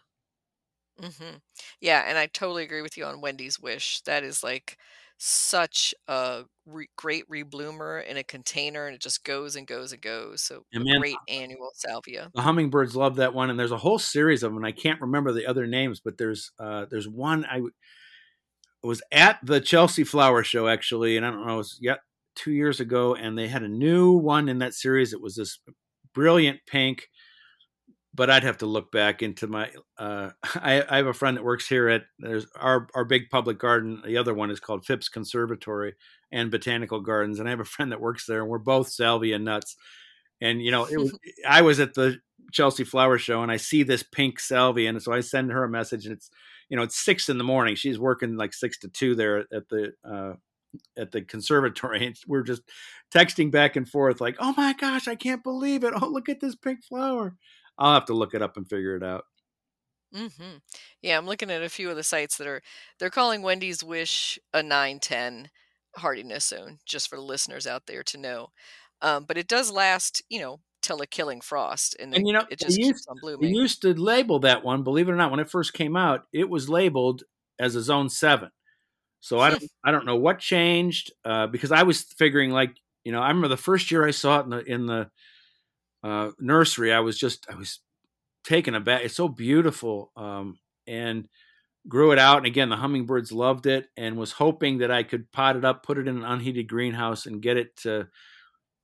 [0.99, 1.41] Mhm.
[1.79, 4.01] Yeah, and I totally agree with you on Wendy's Wish.
[4.01, 4.77] That is like
[5.17, 10.01] such a re- great rebloomer in a container, and it just goes and goes and
[10.01, 10.41] goes.
[10.43, 12.33] So And a man, great annual salvia.
[12.33, 14.57] the hummingbirds love that one, and there's a whole series of them.
[14.57, 17.61] And I can't remember the other names, but there's uh, there's one I
[18.87, 21.99] was at the Chelsea Flower Show actually, and I don't know, it was yet
[22.35, 25.13] two years ago, and they had a new one in that series.
[25.13, 25.59] It was this
[26.13, 27.09] brilliant pink,
[28.13, 29.69] but I'd have to look back into my.
[29.97, 33.57] Uh, I, I have a friend that works here at there's our our big public
[33.57, 34.01] garden.
[34.05, 35.93] The other one is called Phipps Conservatory
[36.31, 39.39] and Botanical Gardens, and I have a friend that works there, and we're both salvia
[39.39, 39.75] nuts.
[40.41, 41.17] And you know, it was
[41.47, 42.19] I was at the
[42.51, 45.69] Chelsea Flower Show, and I see this pink salvia, and so I send her a
[45.69, 46.29] message, and it's
[46.73, 47.75] you know it's six in the morning.
[47.75, 50.33] She's working like six to two there at the uh,
[50.97, 52.63] at the conservatory, and we're just
[53.13, 55.93] texting back and forth like, "Oh my gosh, I can't believe it!
[55.95, 57.35] Oh, look at this pink flower."
[57.77, 59.25] I'll have to look it up and figure it out.
[60.15, 60.57] Mm-hmm.
[61.03, 62.63] Yeah, I'm looking at a few of the sites that are
[62.97, 65.51] they're calling Wendy's Wish a 910
[65.97, 68.47] hardiness zone, just for the listeners out there to know.
[69.03, 72.45] Um, but it does last, you know, till a killing frost, and And you know,
[72.51, 73.55] it just keeps used on they blooming.
[73.55, 74.83] used to label that one.
[74.83, 77.23] Believe it or not, when it first came out, it was labeled
[77.57, 78.51] as a Zone Seven.
[79.19, 83.11] So I don't I don't know what changed uh, because I was figuring like you
[83.11, 85.09] know I remember the first year I saw it in the in the
[86.03, 87.79] uh, nursery I was just I was
[88.43, 89.05] taken aback.
[89.05, 91.27] It's so beautiful um, and
[91.87, 95.31] grew it out and again the hummingbirds loved it and was hoping that I could
[95.31, 98.07] pot it up, put it in an unheated greenhouse and get it to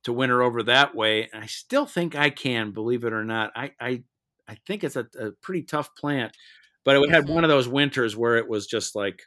[0.04, 1.28] to winter over that way.
[1.32, 3.52] And I still think I can, believe it or not.
[3.56, 4.04] I I,
[4.48, 6.36] I think it's a, a pretty tough plant,
[6.84, 9.22] but it had one of those winters where it was just like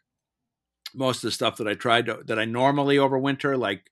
[0.93, 3.89] most of the stuff that I tried to, that I normally overwinter, like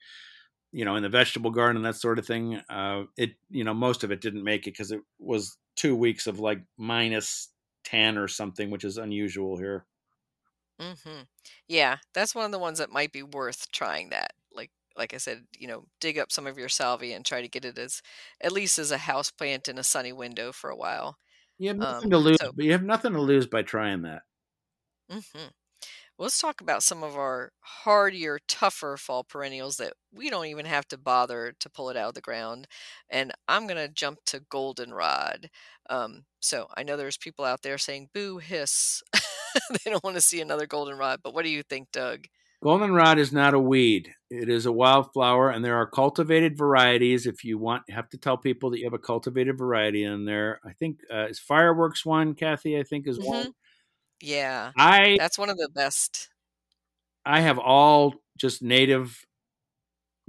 [0.71, 2.55] you know in the vegetable garden and that sort of thing.
[2.69, 6.27] Uh, it you know most of it didn't make it because it was two weeks
[6.27, 9.87] of like minus ten or something, which is unusual here.
[10.79, 11.21] hmm
[11.67, 14.33] Yeah, that's one of the ones that might be worth trying that.
[14.97, 17.65] Like I said, you know, dig up some of your salvia and try to get
[17.65, 18.01] it as
[18.41, 21.17] at least as a house plant in a sunny window for a while.
[21.57, 24.01] You have nothing Um, to lose, so but you have nothing to lose by trying
[24.03, 24.23] that.
[25.11, 25.39] Mm-hmm.
[26.17, 30.65] Well, let's talk about some of our hardier, tougher fall perennials that we don't even
[30.65, 32.67] have to bother to pull it out of the ground.
[33.09, 35.49] And I'm going to jump to goldenrod.
[35.89, 39.03] Um, so I know there's people out there saying, boo, hiss.
[39.71, 41.21] they don't want to see another goldenrod.
[41.23, 42.27] But what do you think, Doug?
[42.63, 44.13] Goldenrod is not a weed.
[44.29, 47.25] It is a wildflower, and there are cultivated varieties.
[47.25, 50.25] If you want, you have to tell people that you have a cultivated variety in
[50.25, 50.59] there.
[50.63, 52.77] I think uh, is fireworks one, Kathy.
[52.77, 53.45] I think is one.
[53.45, 53.49] hmm
[54.21, 56.29] Yeah, I that's one of the best.
[57.25, 59.25] I have all just native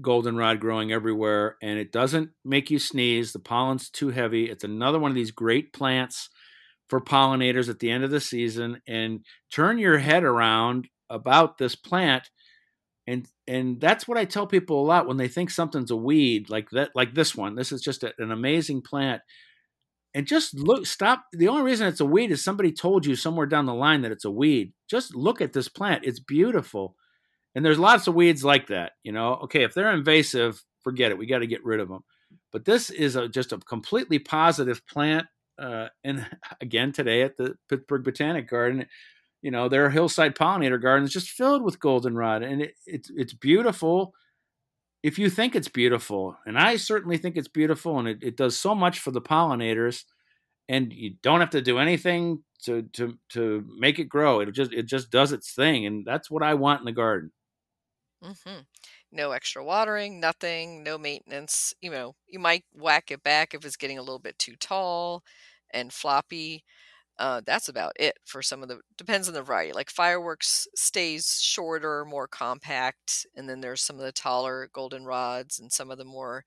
[0.00, 3.32] goldenrod growing everywhere, and it doesn't make you sneeze.
[3.32, 4.50] The pollen's too heavy.
[4.50, 6.30] It's another one of these great plants
[6.88, 8.80] for pollinators at the end of the season.
[8.86, 12.30] And turn your head around about this plant
[13.06, 16.48] and and that's what I tell people a lot when they think something's a weed
[16.48, 17.56] like that like this one.
[17.56, 19.22] This is just a, an amazing plant.
[20.14, 23.46] And just look stop the only reason it's a weed is somebody told you somewhere
[23.46, 24.72] down the line that it's a weed.
[24.88, 26.04] Just look at this plant.
[26.04, 26.96] It's beautiful.
[27.54, 29.34] And there's lots of weeds like that, you know.
[29.44, 31.18] Okay, if they're invasive, forget it.
[31.18, 32.04] We got to get rid of them.
[32.50, 35.26] But this is a, just a completely positive plant.
[35.58, 36.26] Uh, and
[36.60, 38.86] again, today at the Pittsburgh Botanic Garden,
[39.42, 43.34] you know, there are hillside pollinator gardens just filled with goldenrod, and it, it's it's
[43.34, 44.14] beautiful
[45.02, 48.58] if you think it's beautiful, and I certainly think it's beautiful, and it, it does
[48.58, 50.04] so much for the pollinators,
[50.68, 54.40] and you don't have to do anything to to to make it grow.
[54.40, 57.32] It just it just does its thing, and that's what I want in the garden.
[58.22, 58.60] Mm-hmm.
[59.10, 61.74] No extra watering, nothing, no maintenance.
[61.80, 65.24] You know, you might whack it back if it's getting a little bit too tall
[65.72, 66.64] and floppy.
[67.22, 69.72] Uh, that's about it for some of the depends on the variety.
[69.72, 75.70] Like fireworks stays shorter, more compact, and then there's some of the taller goldenrods and
[75.72, 76.44] some of the more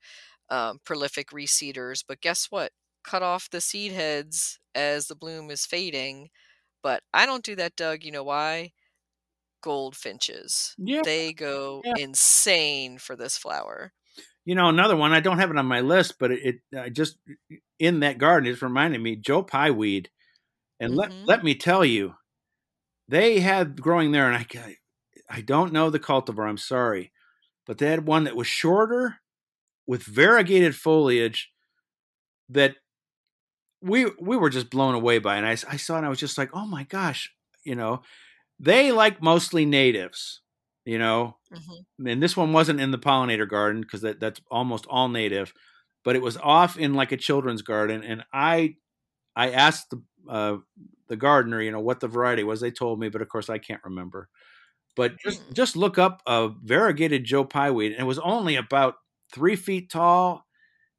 [0.50, 2.04] um, prolific reseeders.
[2.06, 2.72] But guess what?
[3.04, 6.28] Cut off the seed heads as the bloom is fading.
[6.82, 8.04] But I don't do that, Doug.
[8.04, 8.72] You know why?
[9.62, 10.76] Goldfinches.
[10.78, 11.94] Yeah, They go yeah.
[11.98, 13.92] insane for this flower.
[14.44, 16.90] You know, another one I don't have it on my list, but it, it I
[16.90, 17.16] just
[17.78, 19.70] in that garden it's reminded me Joe Pye
[20.80, 21.26] and let Mhm.
[21.26, 22.14] let me tell you,
[23.08, 24.76] they had growing there, and I
[25.30, 26.48] I don't know the cultivar.
[26.48, 27.12] I'm sorry,
[27.66, 29.18] but they had one that was shorter
[29.86, 31.52] with variegated foliage
[32.48, 32.76] that
[33.80, 36.18] we we were just blown away by, and I I saw it, and I was
[36.18, 37.32] just like, oh my gosh,
[37.64, 38.02] you know,
[38.60, 40.42] they like mostly natives,
[40.84, 41.86] you know, Mhm.
[42.06, 45.54] and this one wasn't in the pollinator garden because that, that's almost all native
[46.04, 48.74] but it was off in like a children's garden and i
[49.36, 50.56] i asked the uh,
[51.08, 53.58] the gardener you know what the variety was they told me but of course i
[53.58, 54.28] can't remember
[54.96, 55.52] but just Hmm.
[55.52, 58.96] just look up a variegated joe pye weed and it was only about
[59.32, 60.46] three feet tall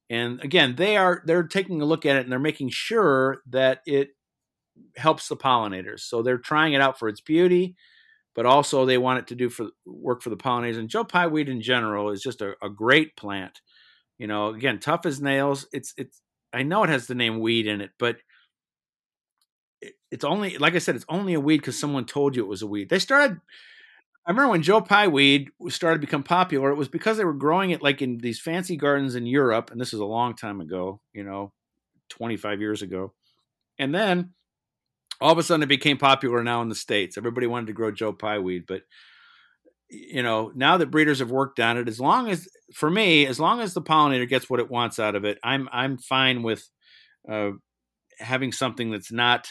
[0.09, 3.81] and again they are they're taking a look at it and they're making sure that
[3.85, 4.11] it
[4.95, 7.75] helps the pollinators so they're trying it out for its beauty
[8.35, 10.77] but also they want it to do for work for the pollinators.
[10.77, 13.61] And Joe Pye weed in general is just a, a great plant.
[14.19, 15.67] You know, again, tough as nails.
[15.73, 16.21] It's it's.
[16.53, 18.17] I know it has the name weed in it, but
[20.11, 22.61] it's only like I said, it's only a weed because someone told you it was
[22.61, 22.89] a weed.
[22.89, 23.39] They started.
[24.25, 26.69] I remember when Joe Pye weed started to become popular.
[26.69, 29.79] It was because they were growing it like in these fancy gardens in Europe, and
[29.79, 30.99] this is a long time ago.
[31.13, 31.53] You know,
[32.09, 33.13] twenty five years ago,
[33.79, 34.33] and then
[35.21, 37.17] all of a sudden it became popular now in the states.
[37.17, 38.81] Everybody wanted to grow Joe Pye weed, but
[39.89, 43.39] you know now that breeders have worked on it, as long as for me, as
[43.39, 46.67] long as the pollinator gets what it wants out of it, I'm I'm fine with
[47.29, 47.51] uh,
[48.19, 49.47] having something that's not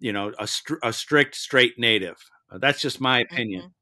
[0.00, 2.18] you know a, str- a strict straight native.
[2.50, 3.64] Uh, that's just my opinion.
[3.64, 3.74] Mhm.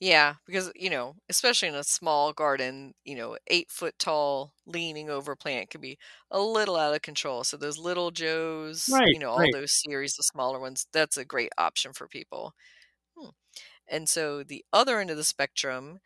[0.00, 5.10] Yeah, because you know, especially in a small garden, you know, eight foot tall leaning
[5.10, 5.98] over plant can be
[6.30, 7.44] a little out of control.
[7.44, 9.52] So those little Joes, Right, you know, all right.
[9.52, 12.54] those series, the smaller ones, that's a great option for people.
[13.16, 13.30] Hmm.
[13.88, 16.00] And so the other end of the spectrum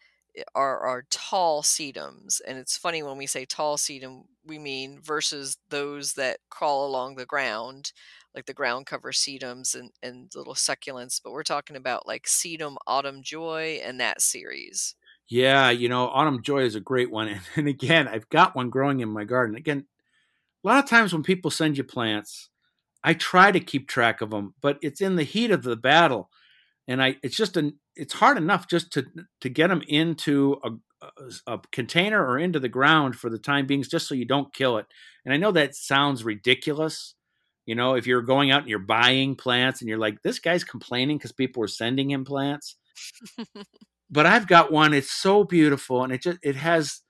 [0.54, 2.40] are are tall sedums.
[2.46, 7.16] And it's funny when we say tall sedum, we mean versus those that crawl along
[7.16, 7.92] the ground,
[8.34, 11.20] like the ground cover sedums and, and little succulents.
[11.22, 14.94] But we're talking about like sedum autumn joy and that series.
[15.28, 18.70] Yeah, you know, autumn joy is a great one, and, and again, I've got one
[18.70, 19.56] growing in my garden.
[19.56, 19.86] Again,
[20.64, 22.50] a lot of times when people send you plants,
[23.04, 26.30] I try to keep track of them, but it's in the heat of the battle,
[26.88, 29.06] and I it's just an it's hard enough just to
[29.40, 30.70] to get them into a,
[31.02, 34.54] a, a container or into the ground for the time being, just so you don't
[34.54, 34.86] kill it.
[35.24, 37.14] And I know that sounds ridiculous.
[37.66, 40.64] You know, if you're going out and you're buying plants and you're like, this guy's
[40.64, 42.76] complaining because people are sending him plants.
[44.10, 44.92] but I've got one.
[44.92, 47.02] It's so beautiful, and it just it has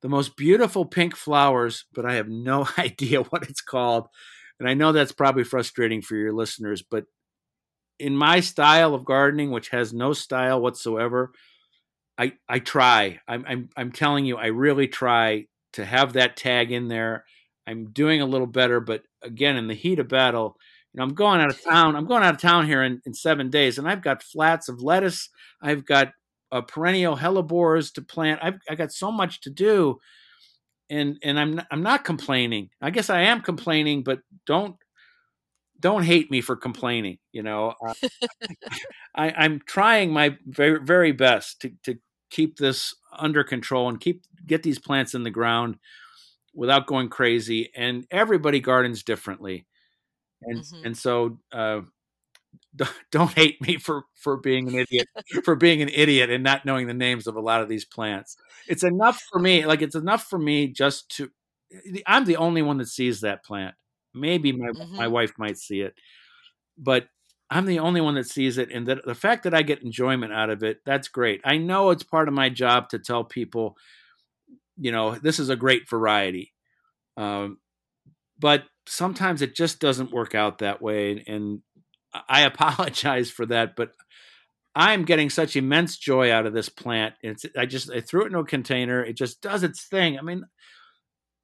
[0.00, 4.06] the most beautiful pink flowers, but I have no idea what it's called.
[4.60, 7.04] And I know that's probably frustrating for your listeners, but
[7.98, 11.32] in my style of gardening, which has no style whatsoever,
[12.16, 13.20] I I try.
[13.28, 17.24] I'm I'm I'm telling you, I really try to have that tag in there.
[17.66, 20.56] I'm doing a little better, but again, in the heat of battle,
[20.92, 21.96] you know, I'm going out of town.
[21.96, 24.82] I'm going out of town here in, in seven days, and I've got flats of
[24.82, 25.28] lettuce.
[25.60, 26.12] I've got
[26.50, 28.40] uh, perennial hellebores to plant.
[28.42, 29.98] I've I got so much to do,
[30.88, 32.70] and and I'm I'm not complaining.
[32.80, 34.76] I guess I am complaining, but don't
[35.80, 37.18] don't hate me for complaining.
[37.32, 37.94] You know, uh,
[39.14, 41.96] I, I'm trying my very very best to to
[42.30, 45.76] keep this under control and keep get these plants in the ground
[46.54, 47.70] without going crazy.
[47.76, 49.66] And everybody gardens differently,
[50.42, 51.38] and hmm and so.
[51.52, 51.82] Uh,
[53.10, 55.08] don't hate me for for being an idiot
[55.44, 58.36] for being an idiot and not knowing the names of a lot of these plants
[58.68, 61.30] it's enough for me like it's enough for me just to
[62.06, 63.74] i'm the only one that sees that plant
[64.20, 65.94] maybe my my hmm wife might see it
[66.78, 67.08] but
[67.50, 70.32] i'm the only one that sees it and that the fact that i get enjoyment
[70.32, 73.76] out of it that's great i know it's part of my job to tell people
[74.76, 76.52] you know this is a great variety
[77.16, 77.58] um,
[78.38, 81.62] but sometimes it just doesn't work out that way and
[82.28, 83.92] I apologize for that, but
[84.74, 87.14] I'm getting such immense joy out of this plant.
[87.22, 89.04] It's I just I threw it in a container.
[89.04, 90.18] It just does its thing.
[90.18, 90.44] I mean,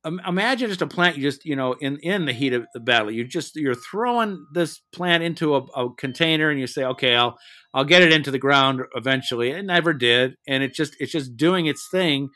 [0.04, 3.10] imagine just a plant you just you know in in the heat of the battle.
[3.10, 7.36] You just you're throwing this plant into a, a, container and you say okay i'll
[7.72, 9.50] i'll get it into the ground eventually.
[9.50, 10.34] It never did.
[10.46, 12.28] And it just it's just doing its thing.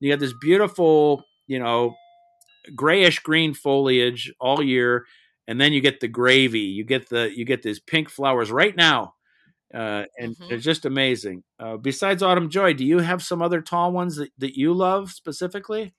[0.00, 1.94] You have this beautiful you know
[2.74, 5.04] grayish green foliage all year
[5.46, 6.60] and then you get the gravy.
[6.60, 9.14] You get the you get these pink flowers right now.
[9.72, 10.54] Uh, and mm-hmm.
[10.54, 11.42] it's just amazing.
[11.58, 15.10] Uh, besides autumn joy do you have some other tall ones that, that you love
[15.10, 15.94] specifically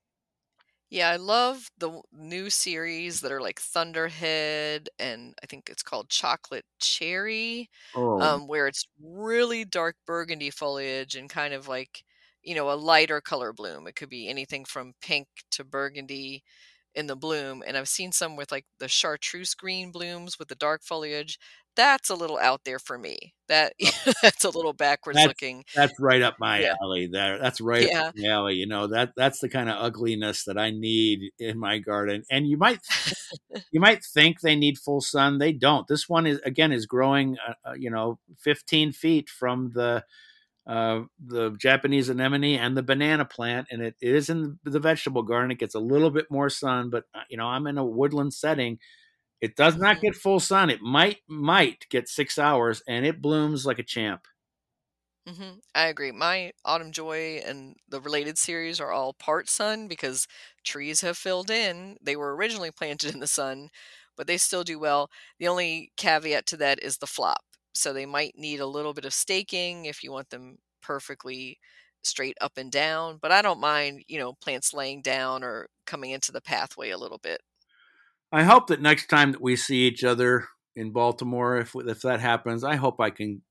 [0.96, 6.10] yeah, I love the new series that are like Thunderhead and I think it's called
[6.10, 8.42] Chocolate Cherry, Oh.
[8.42, 12.04] um, where it's really dark burgundy foliage and kind of like,
[12.44, 13.88] you know, a lighter color bloom.
[13.88, 16.44] It could be anything from pink to burgundy
[16.94, 17.64] in the bloom.
[17.66, 21.38] And I've seen some with like the chartreuse green blooms with the dark foliage
[21.76, 23.34] that's a little out there for me.
[23.48, 23.74] That
[24.22, 25.64] that's a little backwards that's, looking.
[25.76, 26.76] That's right up my yeah.
[26.82, 27.08] alley.
[27.08, 28.06] There, that's right yeah.
[28.06, 28.56] up my alley.
[28.56, 32.24] You know that that's the kind of ugliness that I need in my garden.
[32.32, 32.80] And you might
[33.72, 35.38] you might think they need full sun.
[35.38, 35.88] They don't.
[35.88, 37.38] This one is again is growing.
[37.48, 40.04] Uh, uh you know, 15 feet from the
[40.68, 45.22] uh, the Japanese anemone and the banana plant, and it, it is in the vegetable
[45.22, 45.52] garden.
[45.52, 48.34] It gets a little bit more sun, but uh, you know I'm in a woodland
[48.34, 48.80] setting
[49.42, 50.08] it does not mm-hmm.
[50.08, 50.70] get full sun.
[50.70, 54.28] It might might get six hours, and it blooms like a champ.
[55.28, 55.58] Mm-hmm.
[55.74, 56.12] I agree.
[56.12, 60.28] My Autumn Joy and the related series are all part sun because
[60.64, 61.98] trees have filled in.
[62.02, 63.70] They were originally planted in the sun,
[64.16, 65.10] but they still do well.
[65.40, 67.44] The only caveat to that is the flop.
[67.74, 71.60] So they might need a little bit of staking if you want them perfectly
[72.04, 73.18] straight up and down.
[73.22, 76.98] But I don't mind, you know, plants laying down or coming into the pathway a
[76.98, 77.42] little bit.
[78.36, 82.20] I hope that next time that we see each other in Baltimore, if if that
[82.20, 83.42] happens, I hope I can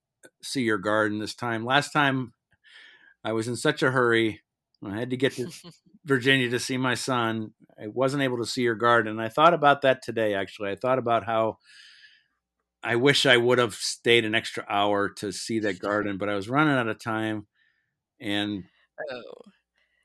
[0.43, 1.65] see your garden this time.
[1.65, 2.33] Last time,
[3.23, 4.41] I was in such a hurry.
[4.85, 5.49] I had to get to
[6.05, 7.53] Virginia to see my son.
[7.81, 9.19] I wasn't able to see your garden.
[9.19, 10.35] I thought about that today.
[10.35, 11.57] Actually, I thought about how
[12.83, 16.35] I wish I would have stayed an extra hour to see that garden, but I
[16.35, 17.47] was running out of time.
[18.21, 18.65] And
[19.11, 19.51] oh.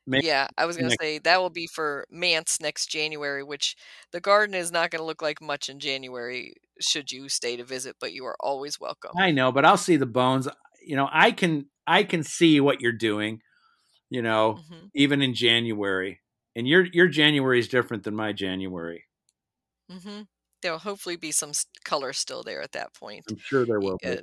[0.07, 3.77] Maybe yeah, I was going to say that will be for MANTS next January, which
[4.13, 7.65] the garden is not going to look like much in January should you stay to
[7.65, 9.13] visit, but you are always welcome.
[9.17, 10.49] I know, but I'll see the bones.
[10.85, 13.41] You know, I can I can see what you're doing,
[14.09, 14.87] you know, mm-hmm.
[14.95, 16.21] even in January.
[16.57, 19.05] And your your January is different than my January.
[19.91, 20.27] Mhm.
[20.63, 21.53] There'll hopefully be some
[21.85, 23.25] color still there at that point.
[23.31, 24.19] I'm sure there will be.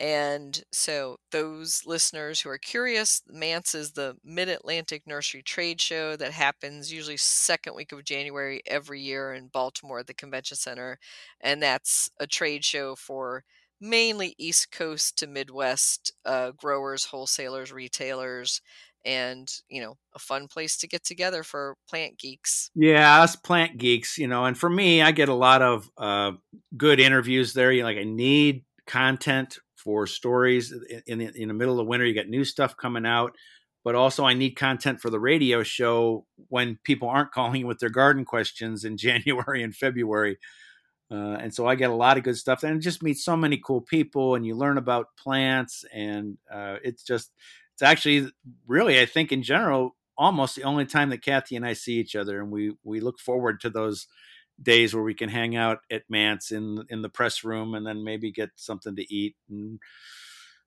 [0.00, 6.16] And so, those listeners who are curious, MANTS is the Mid Atlantic Nursery Trade Show
[6.16, 10.98] that happens usually second week of January every year in Baltimore at the Convention Center.
[11.42, 13.44] And that's a trade show for
[13.78, 18.62] mainly East Coast to Midwest uh, growers, wholesalers, retailers,
[19.04, 23.78] and you know a fun place to get together for plant geeks yeah us plant
[23.78, 26.32] geeks you know and for me i get a lot of uh,
[26.76, 30.72] good interviews there you know, like i need content for stories
[31.06, 32.06] in, in, in the middle of winter.
[32.06, 33.34] You got new stuff coming out,
[33.84, 37.90] but also I need content for the radio show when people aren't calling with their
[37.90, 40.38] garden questions in January and February.
[41.10, 43.60] Uh, and so I get a lot of good stuff, and just meet so many
[43.64, 47.32] cool people, and you learn about plants, and uh, it's just
[47.74, 48.30] it's actually
[48.68, 52.14] really I think in general almost the only time that Kathy and I see each
[52.14, 54.06] other, and we we look forward to those
[54.62, 58.04] days where we can hang out at MANTS in in the press room and then
[58.04, 59.78] maybe get something to eat and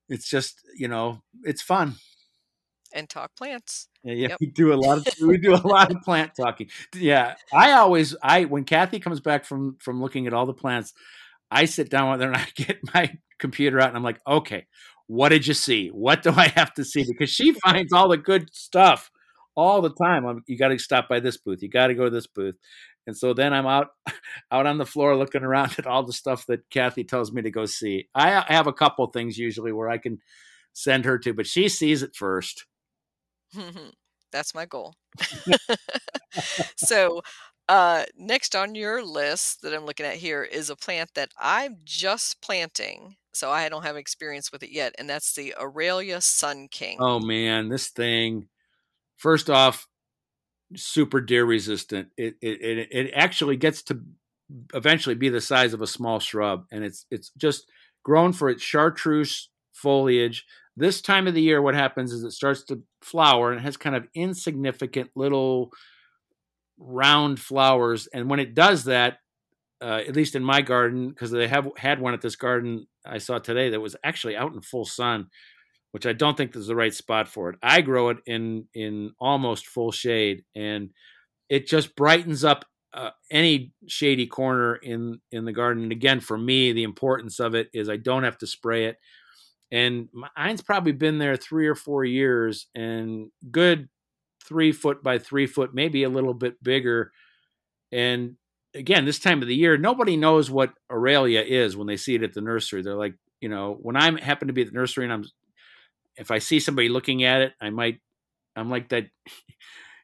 [0.08, 1.94] it's just you know it's fun
[2.92, 4.38] and talk plants yeah, yeah yep.
[4.40, 8.14] we do a lot of we do a lot of plant talking yeah i always
[8.22, 10.92] i when kathy comes back from from looking at all the plants
[11.50, 14.66] i sit down with her and i get my computer out and i'm like okay
[15.06, 18.16] what did you see what do i have to see because she finds all the
[18.16, 19.10] good stuff
[19.56, 20.26] all the time.
[20.26, 21.62] I'm, you got to stop by this booth.
[21.62, 22.56] You got to go to this booth.
[23.06, 23.88] And so then I'm out
[24.50, 27.50] out on the floor looking around at all the stuff that Kathy tells me to
[27.50, 28.08] go see.
[28.14, 30.20] I have a couple things usually where I can
[30.72, 32.66] send her to, but she sees it first.
[34.32, 34.94] That's my goal.
[36.76, 37.22] so,
[37.68, 41.78] uh, next on your list that I'm looking at here is a plant that I'm
[41.84, 43.16] just planting.
[43.32, 46.98] So I don't have experience with it yet, and that's the Aralia Sun King.
[47.00, 48.48] Oh man, this thing.
[49.16, 49.88] First off,
[50.76, 52.08] super deer resistant.
[52.16, 54.00] It, it it actually gets to
[54.74, 57.70] eventually be the size of a small shrub, and it's it's just
[58.02, 60.44] grown for its chartreuse foliage.
[60.76, 63.76] This time of the year, what happens is it starts to flower and it has
[63.76, 65.70] kind of insignificant little
[66.78, 68.08] round flowers.
[68.12, 69.18] And when it does that,
[69.80, 73.18] uh, at least in my garden, because they have had one at this garden I
[73.18, 75.28] saw today that was actually out in full sun
[75.94, 77.56] which I don't think is the right spot for it.
[77.62, 80.90] I grow it in in almost full shade, and
[81.48, 85.84] it just brightens up uh, any shady corner in in the garden.
[85.84, 88.96] And again, for me, the importance of it is I don't have to spray it.
[89.70, 93.88] And mine's probably been there three or four years, and good
[94.44, 97.12] three foot by three foot, maybe a little bit bigger.
[97.92, 98.34] And
[98.74, 102.24] again, this time of the year, nobody knows what Aralia is when they see it
[102.24, 102.82] at the nursery.
[102.82, 105.24] They're like, you know, when I happen to be at the nursery and I'm,
[106.16, 108.00] if I see somebody looking at it, I might,
[108.56, 109.06] I'm like that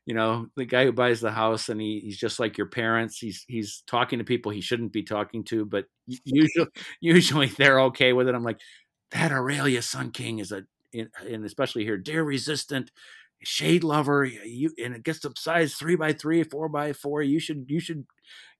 [0.06, 3.18] you know the guy who buys the house and he, he's just like your parents.
[3.18, 5.84] He's he's talking to people he shouldn't be talking to but
[6.24, 6.66] usually
[7.00, 8.34] usually they're okay with it.
[8.34, 8.60] I'm like
[9.12, 12.90] that Aralia sun king is a and especially here deer resistant
[13.44, 17.22] shade lover you and it gets up size three by three four by four.
[17.22, 18.04] You should you should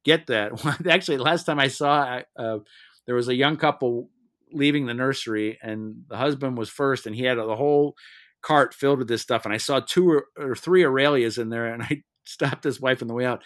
[0.04, 0.52] get that.
[0.88, 2.58] Actually last time i saw uh,
[3.06, 4.08] there was a young couple
[4.52, 7.96] leaving the nursery and the husband was first and he had the whole
[8.42, 11.66] cart filled with this stuff, and I saw two or, or three Aralias in there,
[11.66, 13.42] and I stopped his wife on the way out.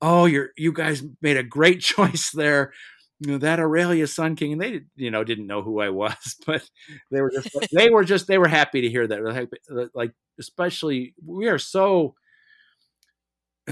[0.00, 2.72] Oh, you're you guys made a great choice there.
[3.20, 6.36] You know that Aralia Sun King, and they you know didn't know who I was,
[6.46, 6.68] but
[7.10, 9.48] they were just they were just they were happy to hear that.
[9.70, 12.14] Uh, like especially we are so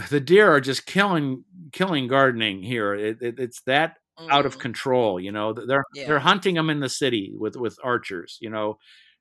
[0.09, 2.95] the deer are just killing killing gardening here.
[2.95, 4.31] It, it, it's that mm.
[4.31, 4.61] out of mm.
[4.61, 5.21] control.
[5.21, 6.07] You know they're yeah.
[6.07, 8.39] they're hunting them in the city with with archers.
[8.41, 8.79] You know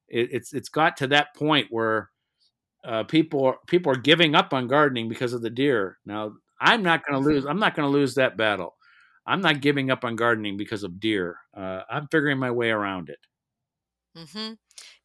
[0.08, 2.10] it, it's it's got to that point where
[2.84, 5.98] uh, people people are giving up on gardening because of the deer.
[6.06, 7.46] Now I'm not going to lose.
[7.46, 8.76] I'm not going to lose that battle.
[9.26, 11.38] I'm not giving up on gardening because of deer.
[11.56, 13.20] Uh, I'm figuring my way around it.
[14.18, 14.54] Mm-hmm.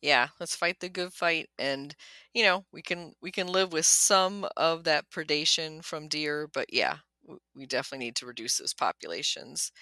[0.00, 1.94] Yeah, let's fight the good fight, and
[2.34, 6.72] you know we can we can live with some of that predation from deer, but
[6.72, 6.96] yeah,
[7.54, 9.72] we definitely need to reduce those populations.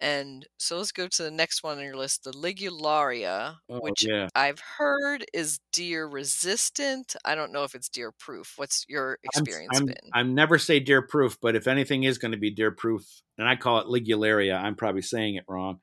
[0.00, 4.04] And so let's go to the next one on your list, the Ligularia, Oh, which
[4.06, 4.28] yeah.
[4.34, 7.14] I've heard is deer resistant.
[7.24, 8.54] I don't know if it's deer proof.
[8.56, 9.96] What's your I'm, experience I'm, been?
[10.12, 13.06] I'm never say deer proof, but if anything is going to be deer proof,
[13.38, 15.80] and I call it Ligularia, I'm probably saying it wrong.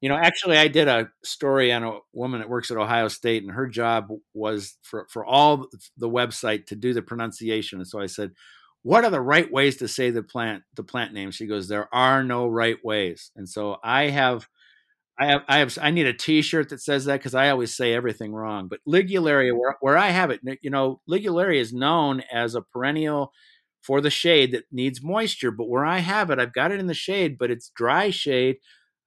[0.00, 3.42] You know, actually, I did a story on a woman that works at Ohio State,
[3.42, 7.80] and her job was for for all the website to do the pronunciation.
[7.80, 8.32] And so I said,
[8.82, 11.30] what are the right ways to say the plant the plant name?
[11.30, 13.30] She goes there are no right ways.
[13.36, 14.48] And so i have
[15.18, 17.92] i have i have i need a t-shirt that says that because i always say
[17.92, 22.54] everything wrong but ligularia where, where i have it you know ligularia is known as
[22.54, 23.32] a perennial
[23.82, 26.86] for the shade that needs moisture but where i have it i've got it in
[26.86, 28.56] the shade but it's dry shade.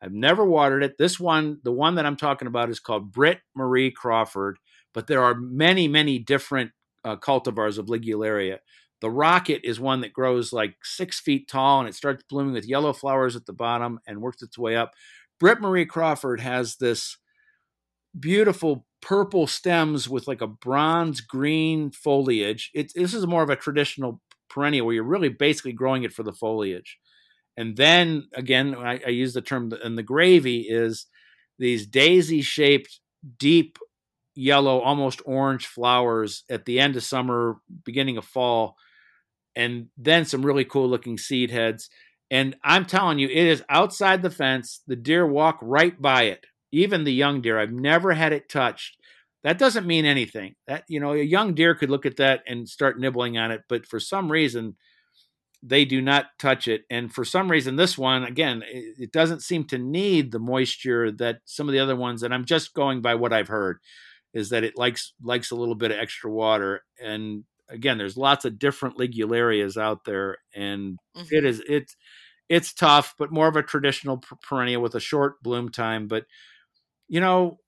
[0.03, 0.97] I've never watered it.
[0.97, 4.57] This one the one that i'm talking about is called Britt Marie Crawford
[4.93, 6.71] but there are many many different
[7.03, 8.57] uh, cultivars of ligularia
[9.01, 12.67] the rocket is one that grows like six feet tall and it starts blooming with
[12.67, 14.93] yellow flowers at the bottom and works its way up.
[15.39, 17.17] Britt Marie Crawford has this
[18.17, 22.69] beautiful purple stems with like a bronze green foliage.
[22.75, 26.21] It, this is more of a traditional perennial where you're really basically growing it for
[26.21, 26.99] the foliage.
[27.57, 31.07] And then again, I, I use the term, and the gravy is
[31.57, 32.99] these daisy shaped,
[33.39, 33.77] deep
[34.35, 38.77] yellow, almost orange flowers at the end of summer, beginning of fall
[39.55, 41.89] and then some really cool looking seed heads.
[42.29, 44.81] And I'm telling you, it is outside the fence.
[44.87, 47.59] The deer walk right by it, even the young deer.
[47.59, 48.97] I've never had it touched.
[49.43, 50.55] That doesn't mean anything.
[50.67, 53.61] That you know, a young deer could look at that and start nibbling on it,
[53.67, 54.75] but for some reason,
[55.63, 56.83] they do not touch it.
[56.89, 61.11] And for some reason, this one again, it, it doesn't seem to need the moisture
[61.13, 62.23] that some of the other ones.
[62.23, 63.79] And I'm just going by what I've heard,
[64.33, 66.83] is that it likes likes a little bit of extra water.
[67.03, 71.25] And again, there's lots of different ligularias out there, and mm-hmm.
[71.31, 71.95] it is it's
[72.49, 76.07] it's tough, but more of a traditional perennial with a short bloom time.
[76.07, 76.25] But
[77.07, 77.59] you know,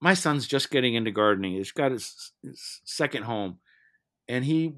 [0.00, 1.52] my son's just getting into gardening.
[1.52, 3.58] He's got his, his second home,
[4.28, 4.74] and he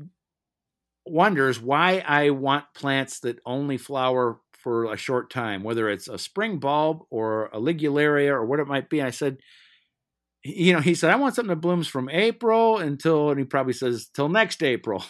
[1.07, 6.19] wonders why I want plants that only flower for a short time, whether it's a
[6.19, 8.99] spring bulb or a ligularia or what it might be.
[8.99, 9.39] And I said,
[10.45, 13.73] you know, he said, I want something that blooms from April until, and he probably
[13.73, 15.05] says, till next April.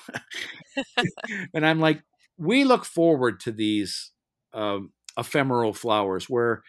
[1.54, 2.02] and I'm like,
[2.36, 4.10] we look forward to these
[4.54, 6.62] um, ephemeral flowers where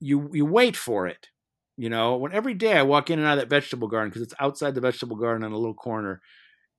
[0.00, 1.28] you you wait for it.
[1.76, 4.22] You know, when every day I walk in and out of that vegetable garden because
[4.22, 6.20] it's outside the vegetable garden on a little corner,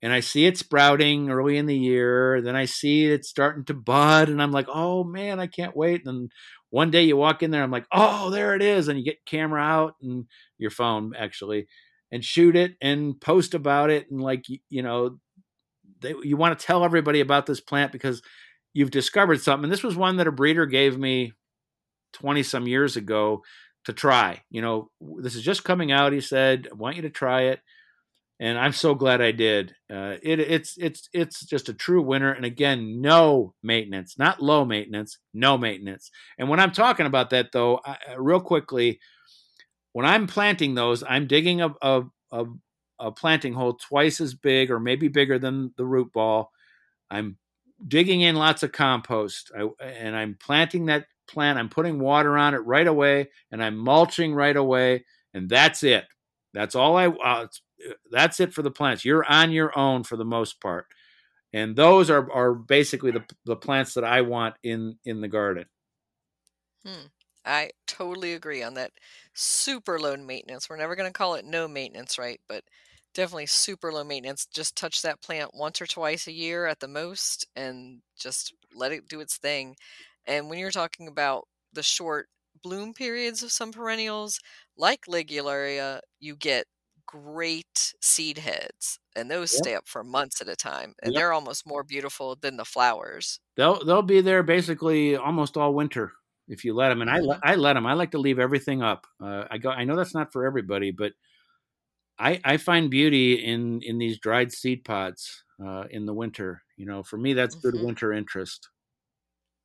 [0.01, 2.41] and I see it sprouting early in the year.
[2.41, 6.05] Then I see it starting to bud, and I'm like, oh man, I can't wait.
[6.05, 6.31] And
[6.69, 8.87] one day you walk in there, I'm like, oh, there it is.
[8.87, 10.25] And you get camera out and
[10.57, 11.67] your phone actually
[12.11, 14.09] and shoot it and post about it.
[14.11, 15.19] And like, you know,
[16.01, 18.21] they, you want to tell everybody about this plant because
[18.73, 19.65] you've discovered something.
[19.65, 21.33] And this was one that a breeder gave me
[22.13, 23.43] 20 some years ago
[23.85, 24.41] to try.
[24.49, 26.13] You know, this is just coming out.
[26.13, 27.59] He said, I want you to try it.
[28.39, 29.75] And I'm so glad I did.
[29.91, 34.63] Uh, it, it's it's it's just a true winner, and again, no maintenance, not low
[34.63, 36.09] maintenance, no maintenance.
[36.37, 38.99] And when I'm talking about that, though, I, real quickly,
[39.91, 42.45] when I'm planting those, I'm digging a, a, a,
[42.99, 46.51] a planting hole twice as big or maybe bigger than the root ball.
[47.11, 47.37] I'm
[47.85, 51.59] digging in lots of compost, I, and I'm planting that plant.
[51.59, 56.05] I'm putting water on it right away, and I'm mulching right away, and that's it.
[56.53, 57.07] That's all I.
[57.07, 57.47] Uh,
[58.11, 59.05] that's it for the plants.
[59.05, 60.87] You're on your own for the most part,
[61.53, 65.67] and those are are basically the the plants that I want in in the garden.
[66.85, 67.07] Hmm.
[67.45, 68.91] I totally agree on that.
[69.33, 70.69] Super low maintenance.
[70.69, 72.39] We're never going to call it no maintenance, right?
[72.47, 72.63] But
[73.13, 74.45] definitely super low maintenance.
[74.45, 78.91] Just touch that plant once or twice a year at the most, and just let
[78.91, 79.75] it do its thing.
[80.27, 82.29] And when you're talking about the short
[82.61, 84.39] bloom periods of some perennials,
[84.77, 86.67] like Ligularia, you get
[87.09, 89.63] great seed heads, and those Yep.
[89.63, 91.17] stay up for months at a time, and Yep.
[91.17, 93.39] they're almost more beautiful than the flowers.
[93.55, 96.13] They'll they'll be there basically almost all winter
[96.47, 97.01] if you let them.
[97.01, 97.19] And I Mhm.
[97.19, 97.85] let I let them.
[97.85, 99.07] I like to leave everything up.
[99.21, 99.69] Uh, I go.
[99.69, 101.13] I know that's not for everybody, but
[102.19, 106.63] I I find beauty in in these dried seed pods uh, in the winter.
[106.77, 107.81] You know, for me, that's good Mhm.
[107.81, 108.69] winter interest.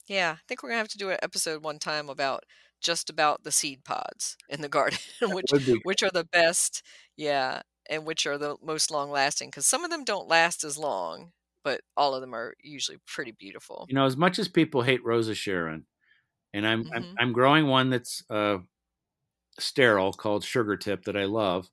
[0.07, 2.45] Yeah, I think we're gonna have to do an episode one time about
[2.85, 5.51] just about the seed pods in the garden, which
[5.85, 6.83] which are the best,
[7.17, 9.51] yeah, and which are the most long lasting.
[9.51, 11.33] Because some of them don't last as long,
[11.65, 13.87] but all of them are usually pretty beautiful.
[13.89, 15.87] you know as much as people hate Rose of Sharon,
[16.55, 17.17] and I'm I'm, Mhm.
[17.21, 18.59] I'm growing one that's uh,
[19.59, 21.71] sterile called Sugar Tip that I love.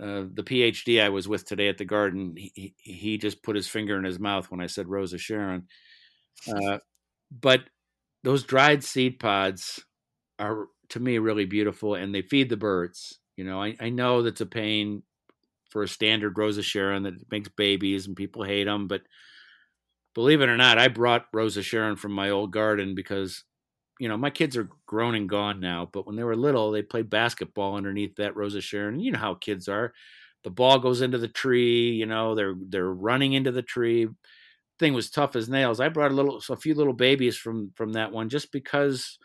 [0.00, 3.54] Uh, the PhD I was with today at the garden, he, he he just put
[3.56, 5.68] his finger in his mouth when I said Rose of Sharon.
[6.48, 6.78] Uh,
[7.30, 7.62] but
[8.24, 9.84] those dried seed pods
[10.42, 13.18] are to me really beautiful, and they feed the birds.
[13.36, 15.02] You know, I, I know that's a pain
[15.70, 19.02] for a standard Rose of Sharon that makes babies and people hate them, but
[20.14, 23.44] believe it or not, I brought Rose of Sharon from my old garden because
[23.98, 26.82] you know my kids are grown and gone now, but when they were little, they
[26.82, 29.00] played basketball underneath that Rosa Sharon.
[29.00, 29.92] You know how kids are.
[30.44, 31.92] The ball goes into the tree.
[31.92, 34.08] You know they're they're running into the tree.
[34.78, 35.78] Thing was tough as nails.
[35.80, 39.18] I brought a little, a few little babies from from that one just because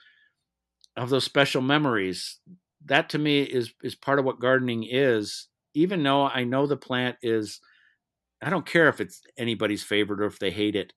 [0.98, 2.40] of those special memories.
[2.86, 5.48] That to me is is part of what gardening is.
[5.74, 7.62] Even though I know the plant is,
[8.42, 10.94] I don't care if it's anybody's favorite or if they hate it.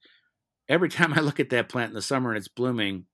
[0.68, 3.04] Every time I look at that plant in the summer and it's blooming,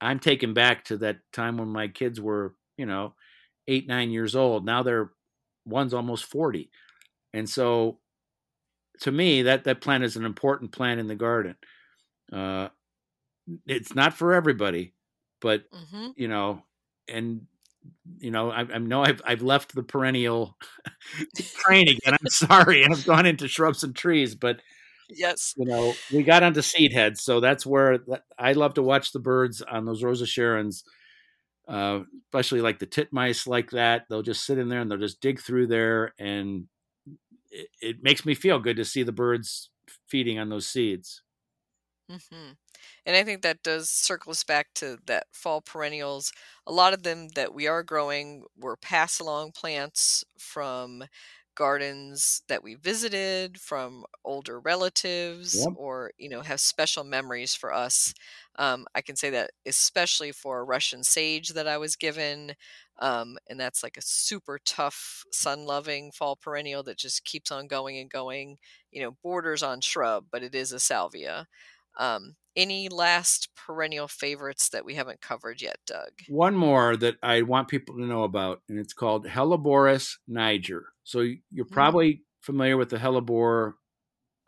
[0.00, 3.14] I'm taken back to that time when my kids were, you know,
[3.68, 4.66] eight, nine years old.
[4.66, 5.12] Now they're
[5.64, 6.70] one's almost 40.
[7.32, 7.98] And so
[9.00, 11.56] to me, that, that plant is an important plant in the garden.
[12.32, 12.68] Uh,
[13.66, 14.93] it's not for everybody,
[15.44, 16.64] but hmm you know,
[17.08, 17.46] and
[18.18, 20.56] you know, I, I know I've I've left the perennial
[21.56, 22.14] train again.
[22.20, 24.60] I'm sorry, and I've gone into shrubs and trees, but
[25.08, 25.56] Yes.
[25.56, 28.00] you know, we got onto seed heads, so that's where
[28.38, 30.82] I love to watch the birds on those Rose of Sharons,
[31.68, 34.06] uh, especially like the titmice, like that.
[34.10, 36.68] They'll just sit in there and they'll just dig through there, and
[37.50, 39.70] it, it makes me feel good to see the birds
[40.08, 41.22] feeding on those seeds.
[42.08, 42.56] hmm
[43.06, 46.32] And I think that does circle us back to that fall perennials.
[46.66, 51.04] A lot of them that we are growing were pass along plants from
[51.54, 55.74] gardens that we visited, from older relatives, Yep.
[55.74, 58.12] or, you know, have special memories for us.
[58.56, 62.54] Um, I can say that especially for Russian sage that I was given.
[62.98, 67.68] Um, and that's like a super tough, sun loving fall perennial that just keeps on
[67.68, 68.58] going and going,
[68.90, 71.46] you know, borders on shrub, but it is a salvia.
[71.96, 76.12] Um, any last perennial favorites that we haven't covered yet, Doug?
[76.28, 80.86] One more that I want people to know about, and it's called Helleborus niger.
[81.04, 81.72] So you're Mm.
[81.72, 83.74] probably familiar with the Hellebore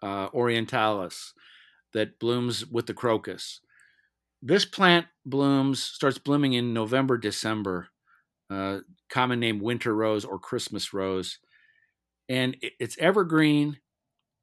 [0.03, 1.33] uh, orientalis
[1.93, 3.61] that blooms with the crocus.
[4.43, 7.89] This plant blooms, starts blooming in November, December.
[8.49, 11.39] Uh, common name winter rose or Christmas rose,
[12.29, 13.79] and it, it's evergreen.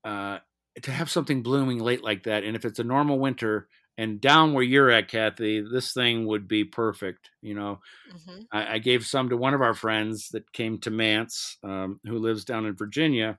[0.04, 0.40] Uh,
[0.82, 3.68] to have something blooming late like that, and if it's a normal winter
[3.98, 7.30] and down where you're at, Kathy, this thing would be perfect.
[7.42, 7.80] You know,
[8.12, 12.00] hmm I, I gave some to one of our friends that came to MANTS, um,
[12.06, 13.38] who lives down in Virginia,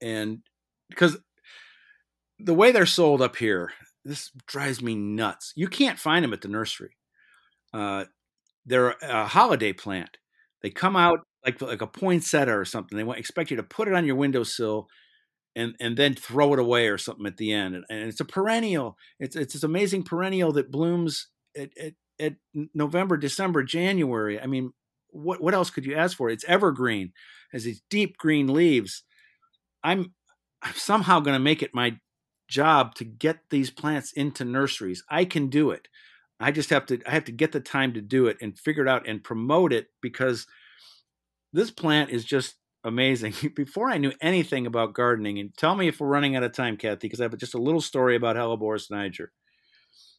[0.00, 0.38] and
[0.88, 1.16] because
[2.38, 3.72] the way they're sold up here,
[4.04, 5.52] this drives me nuts.
[5.56, 6.96] You can't find them at the nursery.
[7.72, 8.04] Uh,
[8.66, 10.18] they're a holiday plant.
[10.62, 12.96] They come out like like a poinsettia or something.
[12.96, 14.88] They want, expect you to put it on your windowsill
[15.56, 17.74] and and then throw it away or something at the end.
[17.74, 18.96] And, and it's a perennial.
[19.18, 22.34] It's it's this amazing perennial that blooms at, at, at
[22.74, 24.40] November, December, January.
[24.40, 24.72] I mean,
[25.08, 26.28] what what else could you ask for?
[26.30, 27.12] It's evergreen,
[27.52, 29.04] has these deep green leaves.
[29.82, 30.14] I'm
[30.62, 31.98] I'm somehow going to make it my
[32.48, 35.02] job to get these plants into nurseries.
[35.08, 35.88] I can do it.
[36.40, 38.82] I just have to I have to get the time to do it and figure
[38.82, 40.46] it out and promote it because
[41.52, 43.34] this plant is just amazing.
[43.56, 46.76] Before I knew anything about gardening, and tell me if we're running out of time,
[46.76, 49.32] Kathy, because I have just a little story about Helleborus niger.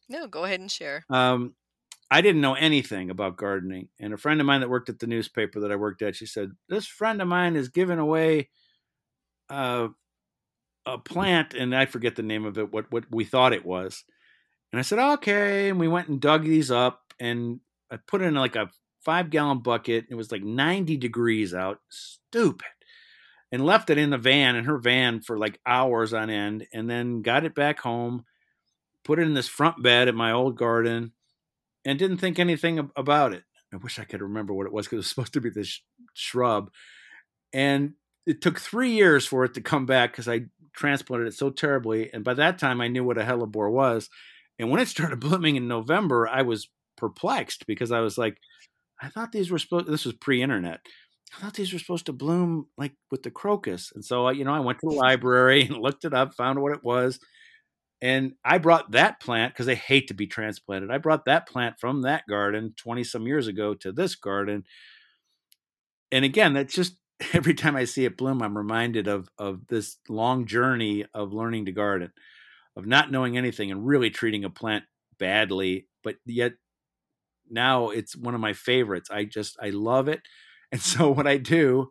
[0.08, 1.04] No, go ahead and share.
[1.08, 1.54] Um,
[2.10, 5.06] I didn't know anything about gardening, and a friend of mine that worked at the
[5.06, 8.50] newspaper that I worked at, she said, "This friend of mine is giving away
[9.48, 9.88] uh,
[10.84, 14.04] a plant, and I forget the name of it, what what we thought it was."
[14.72, 17.60] And I said, "Okay," and we went and dug these up, and
[17.90, 18.70] I put it in like a
[19.06, 20.06] five gallon bucket.
[20.10, 22.66] It was like 90 degrees out, stupid,
[23.52, 26.90] and left it in the van in her van for like hours on end, and
[26.90, 28.24] then got it back home,
[29.04, 31.12] put it in this front bed at my old garden
[31.84, 33.44] and didn't think anything about it.
[33.72, 35.80] I wish I could remember what it was because it was supposed to be this
[36.12, 36.70] shrub.
[37.52, 37.94] And
[38.26, 42.12] it took three years for it to come back because I transplanted it so terribly.
[42.12, 44.10] And by that time, I knew what a hellebore was.
[44.58, 48.38] And when it started blooming in November, I was perplexed because I was like,
[49.00, 49.86] I thought these were supposed.
[49.86, 50.80] This was pre-internet.
[51.36, 53.92] I thought these were supposed to bloom like with the crocus.
[53.94, 56.62] And so, uh, you know, I went to the library and looked it up, found
[56.62, 57.18] what it was,
[58.00, 60.90] and I brought that plant because they hate to be transplanted.
[60.90, 64.64] I brought that plant from that garden 20 some years ago to this garden.
[66.12, 66.96] And again, that's just
[67.32, 71.66] every time I see it bloom, I'm reminded of of this long journey of learning
[71.66, 72.12] to garden,
[72.76, 74.84] of not knowing anything and really treating a plant
[75.18, 76.52] badly, but yet
[77.50, 79.10] now it's one of my favorites.
[79.10, 80.20] I just I love it.
[80.72, 81.90] And so what I do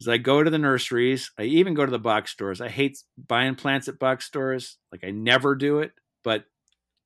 [0.00, 1.32] is I go to the nurseries.
[1.36, 2.60] I even go to the box stores.
[2.60, 4.78] I hate buying plants at box stores.
[4.92, 5.90] Like I never do it.
[6.22, 6.44] But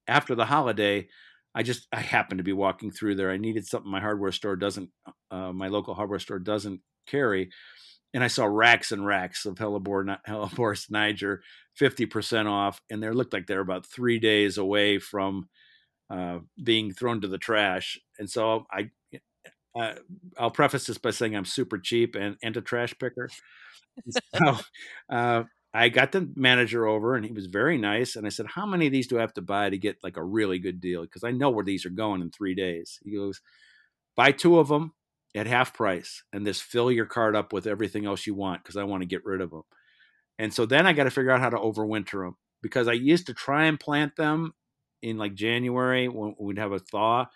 [0.07, 1.09] after the holiday,
[1.55, 3.31] I just I happened to be walking through there.
[3.31, 4.91] I needed something my hardware store doesn't,
[5.31, 7.51] uh, my local hardware store doesn't carry,
[8.15, 11.43] and I saw racks and racks of Hellebore, Helleborus niger,
[11.75, 15.49] fifty percent off, and they looked like they're about three days away from
[16.11, 17.99] uh, being thrown to the trash.
[18.19, 18.91] And so I
[19.79, 19.95] uh,
[20.37, 23.29] I'll preface this by saying I'm super cheap and, and a trash picker.
[24.11, 24.57] so
[25.11, 28.17] uh, I got the manager over and he was very nice.
[28.17, 30.17] And I said, How many of these do I have to buy to get like
[30.17, 31.03] a really good deal?
[31.03, 32.99] Because I know where these are going in three days.
[33.05, 33.41] He goes,
[34.17, 34.95] Buy two of them
[35.37, 38.77] at half price and just fill your cart up with everything else you want because
[38.77, 39.63] I want to get rid of them.
[40.41, 43.27] And so then I got to figure out how to overwinter them because I used
[43.27, 44.55] to try and plant them
[45.03, 47.27] in like January when we'd have a thaw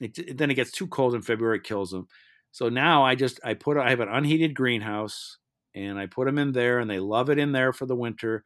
[0.00, 2.06] it, then it gets too cold in February, it kills them.
[2.52, 5.38] So now I just I put I have an unheated greenhouse
[5.74, 8.44] and I put them in there and they love it in there for the winter.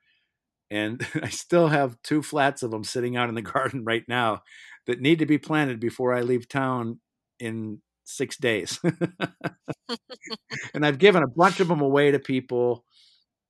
[0.70, 4.42] And I still have two flats of them sitting out in the garden right now
[4.86, 7.00] that need to be planted before I leave town
[7.38, 8.80] in six days.
[10.74, 12.84] and I've given a bunch of them away to people.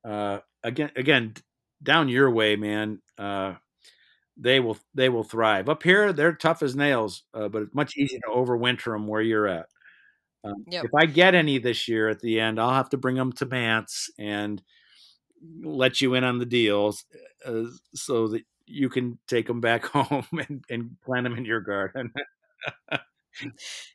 [0.05, 1.35] Uh, again, again,
[1.83, 3.01] down your way, man.
[3.19, 3.55] Uh,
[4.43, 5.69] they will they will thrive.
[5.69, 9.23] Up here, they're tough as nails, uh, but it's much easier to overwinter them where
[9.23, 9.67] you're at.
[10.45, 10.85] Um, yep.
[10.85, 13.47] If I get any this year at the end, I'll have to bring them to
[13.47, 14.61] MANTS and
[15.63, 17.05] let you in on the deals
[17.47, 17.65] uh,
[17.95, 22.13] so that you can take them back home and, and plant them in your garden.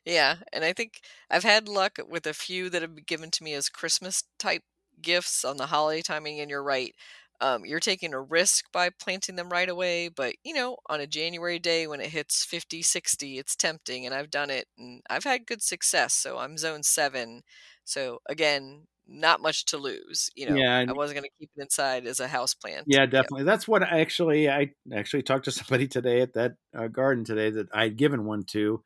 [0.06, 3.44] yeah, and I think I've had luck with a few that have been given to
[3.44, 4.62] me as Christmas type
[5.02, 6.94] gifts on the holiday timing, and you're right.
[7.40, 11.06] Um, you're taking a risk by planting them right away, but you know, on a
[11.06, 14.06] January day when it hits 50, 60, it's tempting.
[14.06, 16.14] And I've done it and I've had good success.
[16.14, 17.42] So I'm zone seven.
[17.84, 20.30] So again, not much to lose.
[20.36, 22.84] You know, yeah, I wasn't going to keep it inside as a house plant.
[22.86, 23.40] Yeah, definitely.
[23.40, 23.46] Yep.
[23.46, 27.50] That's what I actually, I actually talked to somebody today at that uh, garden today
[27.50, 28.82] that I'd given one to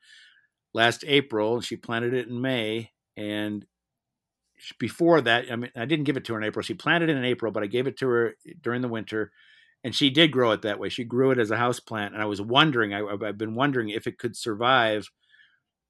[0.73, 1.55] last April.
[1.55, 3.65] and She planted it in May and
[4.79, 6.63] before that, I mean, I didn't give it to her in April.
[6.63, 9.31] She planted it in April, but I gave it to her during the winter,
[9.83, 10.89] and she did grow it that way.
[10.89, 13.89] She grew it as a house plant, and I was wondering, I, have been wondering
[13.89, 15.09] if it could survive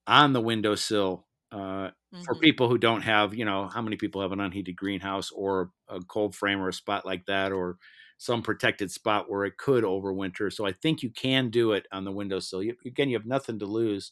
[0.08, 2.22] on the windowsill uh, mm-hmm.
[2.24, 5.70] for people who don't have, you know, how many people have an unheated greenhouse or
[5.88, 7.78] a cold frame or a spot like that, or
[8.18, 10.52] some protected spot where it could overwinter.
[10.52, 12.64] So I think you can do it on the windowsill.
[12.64, 14.12] You, again, you have nothing to lose.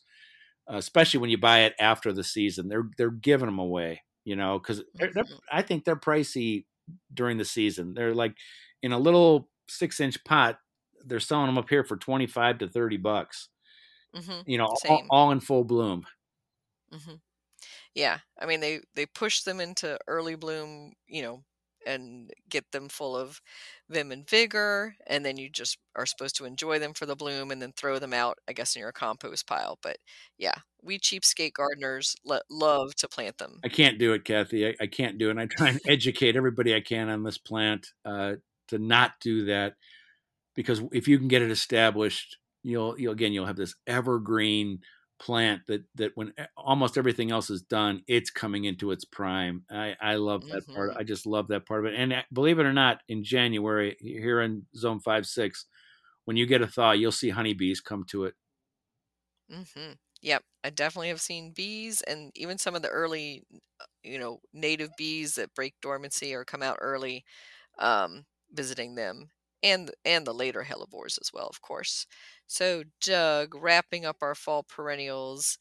[0.71, 4.35] Uh, especially when you buy it after the season, they're they're giving them away you
[4.35, 5.21] know, because mm-hmm.
[5.51, 6.65] I think they're pricey
[7.13, 7.93] during the season.
[7.93, 8.35] They're like
[8.81, 10.59] in a little six inch pot,
[11.05, 13.49] they're selling them up here for 25 to 30 bucks,
[14.15, 14.41] mm-hmm.
[14.49, 16.05] you know, all, all, in full bloom.
[16.93, 17.15] Mm-hmm.
[17.95, 18.19] Yeah.
[18.39, 21.43] I mean, they, they push them into early bloom, you know,
[21.85, 23.41] and get them full of
[23.89, 27.51] vim and vigor and then you just are supposed to enjoy them for the bloom
[27.51, 29.97] and then throw them out i guess in your compost pile but
[30.37, 34.67] yeah we cheapskate gardeners lo- love to plant them I can't do it, Kathy.
[34.67, 35.31] I, I can't do it.
[35.31, 38.35] And I try and educate everybody I can on this plant uh,
[38.69, 39.75] to not do that
[40.55, 44.79] because if you can get it established, you'll you'll again you'll have this evergreen
[45.21, 49.65] plant that that when e- almost everything else is done, it's coming into its prime.
[49.71, 50.91] I I love that part.
[50.91, 50.99] Mhm.
[50.99, 51.97] I just love that part of it.
[51.99, 55.67] And uh, believe it or not, in January here in Zone Five Six,
[56.25, 58.35] when you get a thaw, you'll see honeybees come to it.
[59.51, 59.93] Mm-hmm.
[60.21, 63.43] Yep, I definitely have seen bees and even some of the early,
[63.81, 67.25] uh, you know, native bees that break dormancy or come out early,
[67.79, 69.31] um, visiting them,
[69.63, 72.05] and and the later hellebores as well, of course.
[72.47, 75.57] So, Doug, wrapping up our fall perennials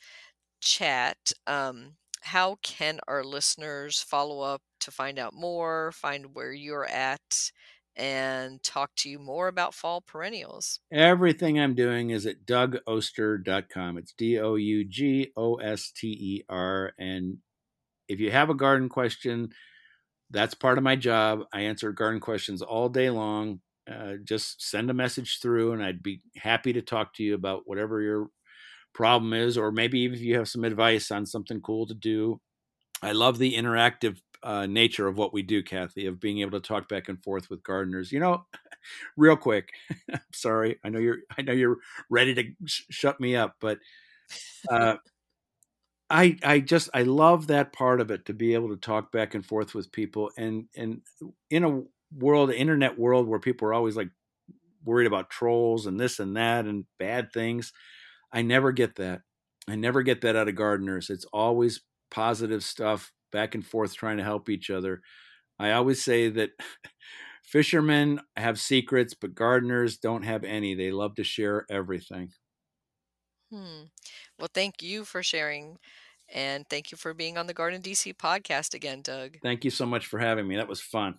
[0.61, 6.87] chat, um, how can our listeners follow up to find out more, find where you're
[6.87, 7.51] at,
[7.97, 10.81] and talk to you more about fall perennials?
[10.93, 13.99] Everything I'm doing is at dougoster.com.
[13.99, 16.93] It's D O U G O S T E R.
[16.99, 17.39] And
[18.09, 19.51] if you have a garden question,
[20.31, 21.43] that's part of my job.
[21.53, 23.61] I answer garden questions all day long.
[23.91, 27.63] Uh, just send a message through, and I'd be happy to talk to you about
[27.67, 28.29] whatever your
[28.95, 32.41] problem is, or maybe even if you have some advice on something cool to do.
[33.03, 36.67] I love the interactive uh, nature of what we do, Kathy, of being able to
[36.67, 38.13] talk back and forth with gardeners.
[38.13, 38.47] You know,
[39.17, 39.71] real quick.
[40.35, 41.19] sorry, I know you're.
[41.39, 41.79] I know you're
[42.11, 43.79] ready to sh- shut me up, but
[44.71, 44.97] uh,
[46.09, 49.35] I I just I love that part of it to be able to talk back
[49.35, 51.03] and forth with people, and and
[51.51, 51.83] in a
[52.15, 54.11] world, internet world, where people are always like
[54.85, 57.73] worried about trolls and this and that and bad things.
[58.33, 59.23] I never get that.
[59.69, 61.11] I never get that out of gardeners.
[61.11, 65.03] It's always positive stuff, back and forth, trying to help each other.
[65.59, 66.51] I always say that
[67.45, 70.75] fishermen have secrets, but gardeners don't have any.
[70.75, 72.33] They love to share everything.
[73.51, 73.85] Hmm.
[74.39, 75.79] Well, thank you for sharing,
[76.33, 79.39] and thank you for being on the Garden DC podcast again, Doug.
[79.43, 80.57] Thank you so much for having me.
[80.57, 81.19] That was fun.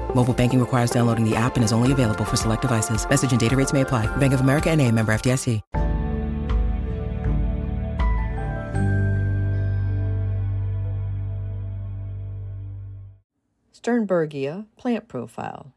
[0.13, 3.09] Mobile banking requires downloading the app and is only available for select devices.
[3.09, 4.05] Message and data rates may apply.
[4.17, 5.61] Bank of America and a member FDIC.
[13.81, 15.73] Sternbergia plant profile.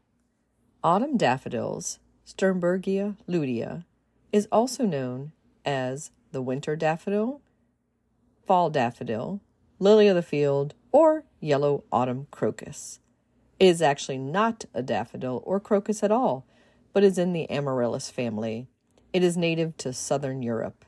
[0.83, 3.83] Autumn daffodils, Sternbergia lutea,
[4.31, 5.31] is also known
[5.65, 7.41] as the winter daffodil,
[8.45, 9.41] fall daffodil,
[9.79, 12.99] lily of the field, or yellow autumn crocus.
[13.59, 16.45] Is actually not a daffodil or crocus at all,
[16.91, 18.67] but is in the amaryllis family.
[19.13, 20.83] It is native to southern Europe.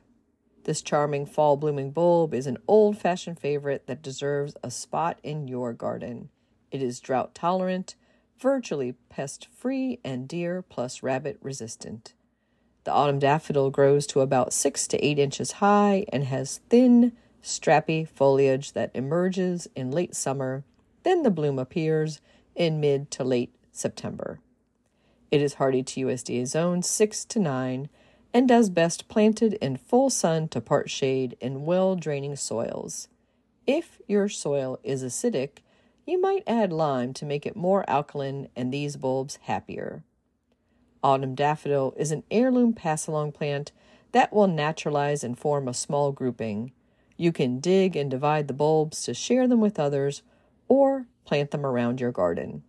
[0.65, 5.47] This charming fall blooming bulb is an old fashioned favorite that deserves a spot in
[5.47, 6.27] your garden.
[6.69, 7.95] It is drought tolerant,
[8.37, 12.15] virtually pest free, and deer plus rabbit resistant.
[12.83, 18.05] The autumn daffodil grows to about six to eight inches high and has thin, strappy
[18.05, 20.65] foliage that emerges in late summer,
[21.03, 22.19] then the bloom appears
[22.57, 24.41] in mid to late September.
[25.31, 27.89] It is hardy to USDA zones 6 to 9
[28.33, 33.07] and does best planted in full sun to part shade in well draining soils.
[33.65, 35.59] If your soil is acidic,
[36.05, 40.03] you might add lime to make it more alkaline and these bulbs happier.
[41.03, 43.71] Autumn daffodil is an heirloom pass along plant
[44.13, 46.71] that will naturalize and form a small grouping.
[47.17, 50.23] You can dig and divide the bulbs to share them with others
[50.67, 52.63] or plant them around your garden.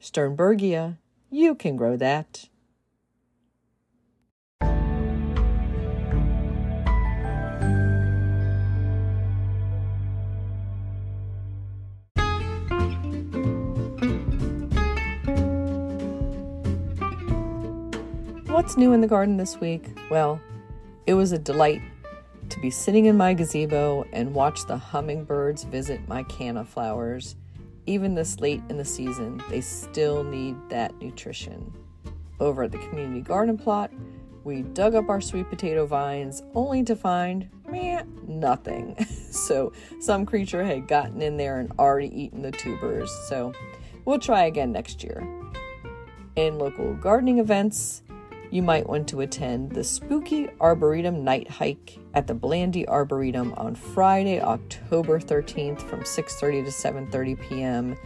[0.00, 0.98] Sternbergia,
[1.30, 2.48] you can grow that.
[18.46, 19.84] What's new in the garden this week?
[20.10, 20.40] Well,
[21.06, 21.82] it was a delight
[22.50, 27.36] to be sitting in my gazebo and watch the hummingbirds visit my canna flowers.
[27.86, 31.72] Even this late in the season, they still need that nutrition.
[32.40, 33.90] Over at the community garden plot,
[34.44, 38.96] we dug up our sweet potato vines only to find meh, nothing.
[39.30, 43.10] so some creature had gotten in there and already eaten the tubers.
[43.28, 43.52] So
[44.04, 45.26] we'll try again next year.
[46.36, 48.02] In local gardening events,
[48.54, 53.74] you might want to attend the Spooky Arboretum Night Hike at the Blandy Arboretum on
[53.74, 57.96] Friday, October 13th from 6:30 to 7:30 p.m.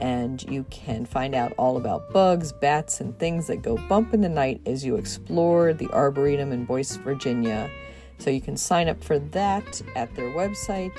[0.00, 4.20] And you can find out all about bugs, bats, and things that go bump in
[4.20, 7.70] the night as you explore the Arboretum in Boyce, Virginia.
[8.18, 10.98] So you can sign up for that at their website.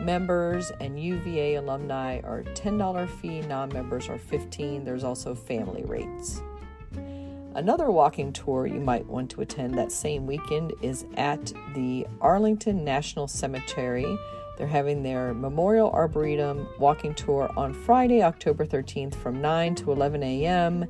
[0.00, 6.42] Members and UVA alumni are $10 fee, non members are 15 There's also family rates.
[7.54, 12.84] Another walking tour you might want to attend that same weekend is at the Arlington
[12.84, 14.06] National Cemetery.
[14.56, 20.22] They're having their Memorial Arboretum walking tour on Friday, October 13th from 9 to 11
[20.22, 20.86] a.m.,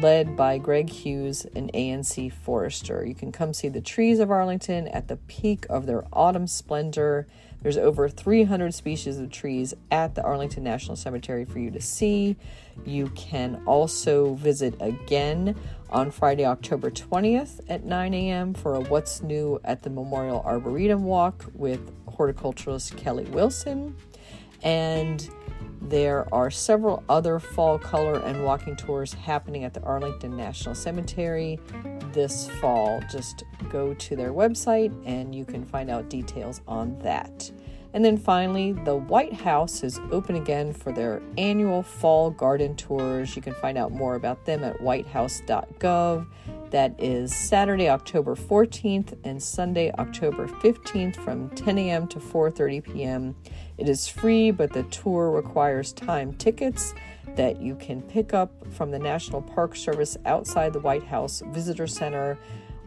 [0.00, 3.04] led by Greg Hughes, an ANC forester.
[3.04, 7.26] You can come see the trees of Arlington at the peak of their autumn splendor.
[7.62, 12.36] There's over 300 species of trees at the Arlington National Cemetery for you to see.
[12.84, 15.56] You can also visit again
[15.90, 18.54] on Friday, October 20th at 9 a.m.
[18.54, 23.96] for a What's New at the Memorial Arboretum Walk with horticulturist Kelly Wilson.
[24.62, 25.28] And
[25.80, 31.60] there are several other fall color and walking tours happening at the Arlington National Cemetery
[32.12, 33.00] this fall.
[33.10, 37.50] Just go to their website and you can find out details on that.
[37.92, 43.34] And then finally, the White House is open again for their annual fall garden tours.
[43.36, 46.26] You can find out more about them at whitehouse.gov.
[46.70, 52.08] That is Saturday, October 14th and Sunday, October 15th from 10 a.m.
[52.08, 53.36] to 4:30 p.m.
[53.78, 56.92] It is free, but the tour requires time tickets
[57.36, 61.86] that you can pick up from the National Park Service outside the White House Visitor
[61.86, 62.38] Center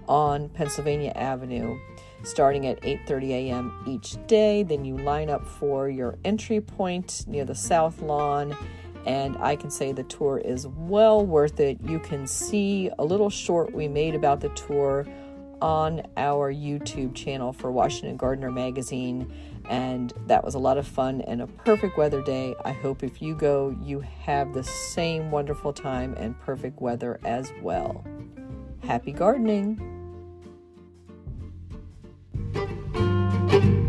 [0.08, 1.80] on Pennsylvania Avenue
[2.30, 3.84] starting at 8:30 a.m.
[3.88, 4.64] each day.
[4.64, 8.56] Then you line up for your entry point near the south lawn
[9.06, 11.80] and I can say the tour is well worth it.
[11.82, 15.06] You can see a little short we made about the tour
[15.62, 19.32] on our YouTube channel for Washington Gardener magazine
[19.70, 22.56] and that was a lot of fun and a perfect weather day.
[22.64, 27.52] I hope if you go you have the same wonderful time and perfect weather as
[27.62, 28.06] well.
[28.84, 29.99] Happy gardening.
[32.54, 33.89] thank you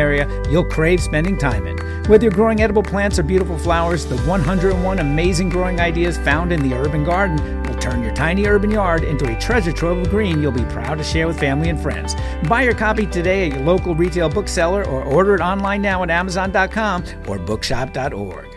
[0.49, 1.77] you'll crave spending time in.
[2.09, 6.67] Whether you're growing edible plants or beautiful flowers, the 101 amazing growing ideas found in
[6.67, 10.41] the urban garden will turn your tiny urban yard into a treasure trove of green
[10.41, 12.15] you'll be proud to share with family and friends.
[12.47, 16.09] Buy your copy today at your local retail bookseller or order it online now at
[16.09, 18.50] Amazon.com or bookshop.org.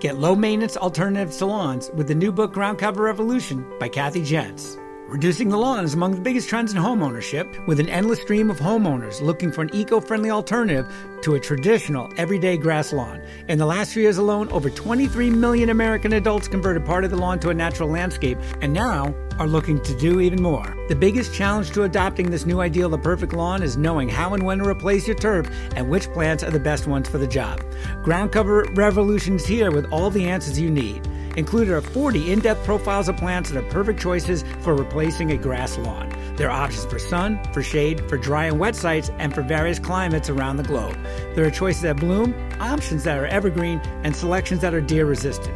[0.00, 4.78] Get low maintenance alternative lawns with the new book Ground Cover Revolution by Kathy Jentz.
[5.08, 8.58] Reducing the lawn is among the biggest trends in homeownership, with an endless stream of
[8.58, 10.92] homeowners looking for an eco friendly alternative
[11.22, 13.22] to a traditional everyday grass lawn.
[13.46, 17.16] In the last few years alone, over 23 million American adults converted part of the
[17.16, 20.76] lawn to a natural landscape, and now are looking to do even more.
[20.88, 24.34] The biggest challenge to adopting this new ideal, of the perfect lawn, is knowing how
[24.34, 27.28] and when to replace your turf and which plants are the best ones for the
[27.28, 27.62] job.
[28.02, 31.06] Ground Cover Revolution is here with all the answers you need.
[31.36, 35.36] Included are 40 in depth profiles of plants that are perfect choices for replacing a
[35.36, 36.10] grass lawn.
[36.36, 39.78] There are options for sun, for shade, for dry and wet sites, and for various
[39.78, 40.96] climates around the globe.
[41.34, 45.54] There are choices that bloom, options that are evergreen, and selections that are deer resistant.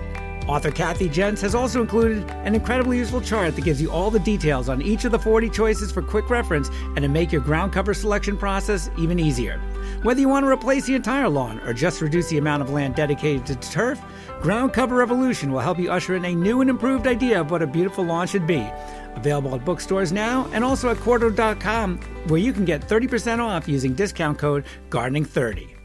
[0.48, 4.18] Author Kathy Jentz has also included an incredibly useful chart that gives you all the
[4.18, 7.72] details on each of the 40 choices for quick reference and to make your ground
[7.72, 9.60] cover selection process even easier.
[10.02, 12.96] Whether you want to replace the entire lawn or just reduce the amount of land
[12.96, 14.00] dedicated to turf,
[14.42, 17.60] Ground Cover Revolution will help you usher in a new and improved idea of what
[17.60, 18.66] a beautiful lawn should be.
[19.14, 23.92] Available at bookstores now and also at Quarto.com, where you can get 30% off using
[23.92, 25.76] discount code GARDENING30.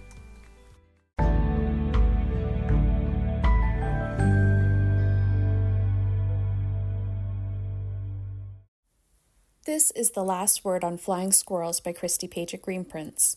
[9.66, 13.36] This is the last word on flying squirrels by Christy Page at Green Prints.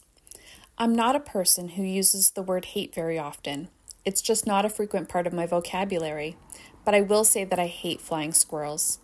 [0.76, 3.70] I'm not a person who uses the word hate very often.
[4.08, 6.38] It's just not a frequent part of my vocabulary,
[6.82, 9.00] but I will say that I hate flying squirrels.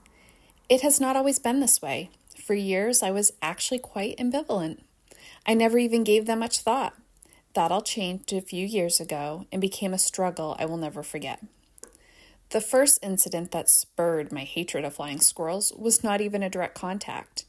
[0.70, 2.08] It has not always been this way.
[2.42, 4.78] For years, I was actually quite ambivalent.
[5.44, 6.94] I never even gave them much thought.
[7.52, 11.44] That all changed a few years ago and became a struggle I will never forget.
[12.48, 16.76] The first incident that spurred my hatred of flying squirrels was not even a direct
[16.76, 17.44] contact.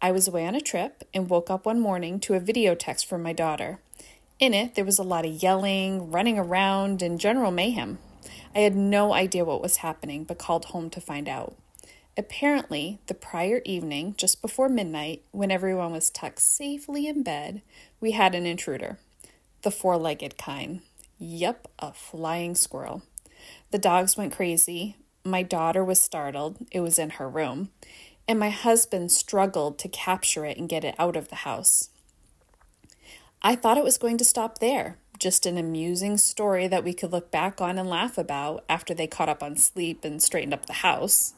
[0.00, 3.04] I was away on a trip and woke up one morning to a video text
[3.04, 3.80] from my daughter.
[4.44, 7.98] In it, there was a lot of yelling, running around, and general mayhem.
[8.54, 11.56] I had no idea what was happening, but called home to find out.
[12.14, 17.62] Apparently, the prior evening, just before midnight, when everyone was tucked safely in bed,
[18.02, 18.98] we had an intruder.
[19.62, 20.82] The four legged kind.
[21.16, 23.00] Yep, a flying squirrel.
[23.70, 24.98] The dogs went crazy.
[25.24, 26.58] My daughter was startled.
[26.70, 27.70] It was in her room.
[28.28, 31.88] And my husband struggled to capture it and get it out of the house.
[33.46, 37.12] I thought it was going to stop there, just an amusing story that we could
[37.12, 40.64] look back on and laugh about after they caught up on sleep and straightened up
[40.64, 41.34] the house.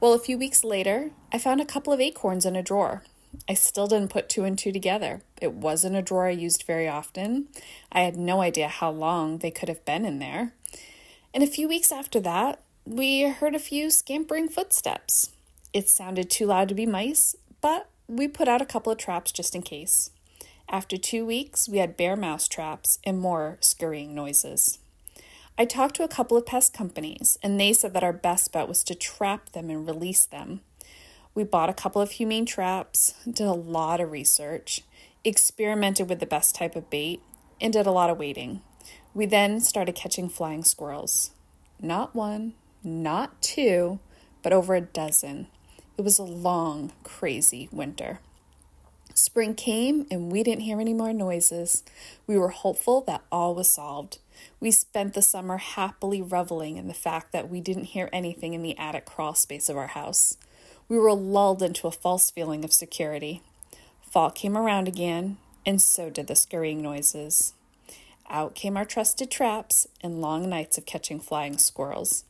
[0.00, 3.02] Well, a few weeks later, I found a couple of acorns in a drawer.
[3.46, 5.20] I still didn't put two and two together.
[5.38, 7.48] It wasn't a drawer I used very often.
[7.92, 10.54] I had no idea how long they could have been in there.
[11.34, 15.32] And a few weeks after that, we heard a few scampering footsteps.
[15.74, 19.30] It sounded too loud to be mice, but we put out a couple of traps
[19.30, 20.08] just in case.
[20.68, 24.78] After two weeks, we had bare mouse traps and more scurrying noises.
[25.56, 28.66] I talked to a couple of pest companies, and they said that our best bet
[28.66, 30.62] was to trap them and release them.
[31.34, 34.82] We bought a couple of humane traps, did a lot of research,
[35.22, 37.20] experimented with the best type of bait,
[37.60, 38.62] and did a lot of waiting.
[39.14, 41.30] We then started catching flying squirrels.
[41.80, 44.00] Not one, not two,
[44.42, 45.46] but over a dozen.
[45.96, 48.18] It was a long, crazy winter.
[49.14, 51.84] Spring came and we didn't hear any more noises.
[52.26, 54.18] We were hopeful that all was solved.
[54.58, 58.62] We spent the summer happily reveling in the fact that we didn't hear anything in
[58.62, 60.36] the attic crawl space of our house.
[60.88, 63.40] We were lulled into a false feeling of security.
[64.02, 67.54] Fall came around again, and so did the scurrying noises.
[68.28, 72.24] Out came our trusted traps and long nights of catching flying squirrels.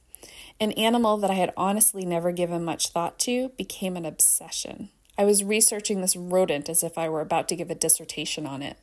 [0.61, 4.91] An animal that I had honestly never given much thought to became an obsession.
[5.17, 8.63] I was researching this rodent as if I were about to give a dissertation on
[8.63, 8.77] it.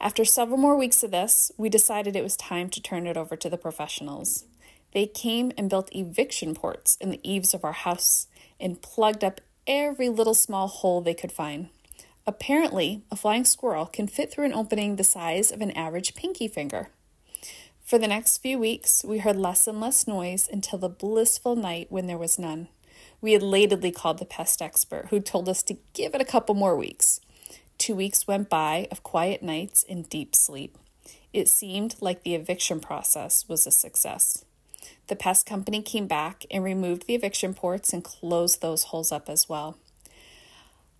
[0.00, 3.36] After several more weeks of this, we decided it was time to turn it over
[3.36, 4.44] to the professionals.
[4.92, 8.28] They came and built eviction ports in the eaves of our house
[8.58, 11.68] and plugged up every little small hole they could find.
[12.26, 16.48] Apparently, a flying squirrel can fit through an opening the size of an average pinky
[16.48, 16.90] finger.
[17.84, 21.88] For the next few weeks, we heard less and less noise until the blissful night
[21.90, 22.68] when there was none.
[23.20, 26.76] We elatedly called the pest expert, who told us to give it a couple more
[26.76, 27.20] weeks.
[27.78, 30.76] Two weeks went by of quiet nights and deep sleep.
[31.32, 34.44] It seemed like the eviction process was a success.
[35.06, 39.28] The pest company came back and removed the eviction ports and closed those holes up
[39.28, 39.76] as well.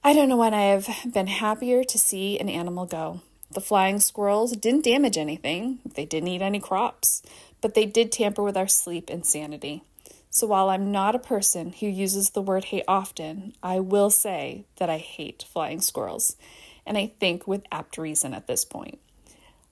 [0.02, 3.20] I don't know when I have been happier to see an animal go.
[3.51, 7.22] The flying squirrels didn't damage anything, they didn't eat any crops,
[7.60, 9.82] but they did tamper with our sleep and sanity.
[10.31, 14.65] So while I'm not a person who uses the word hate often, I will say
[14.77, 16.36] that I hate flying squirrels,
[16.86, 19.01] and I think with apt reason at this point.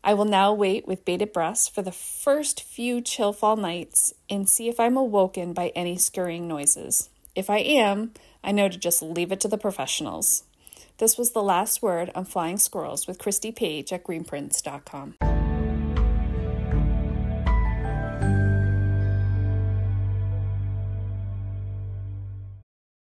[0.03, 4.49] I will now wait with bated breath for the first few chill fall nights and
[4.49, 7.09] see if I'm awoken by any scurrying noises.
[7.37, 8.13] If I am,
[8.43, 10.45] I know to just leave it to the professionals.
[10.99, 15.48] This was the last word on flying squirrels with Christy Page at greenprints.com.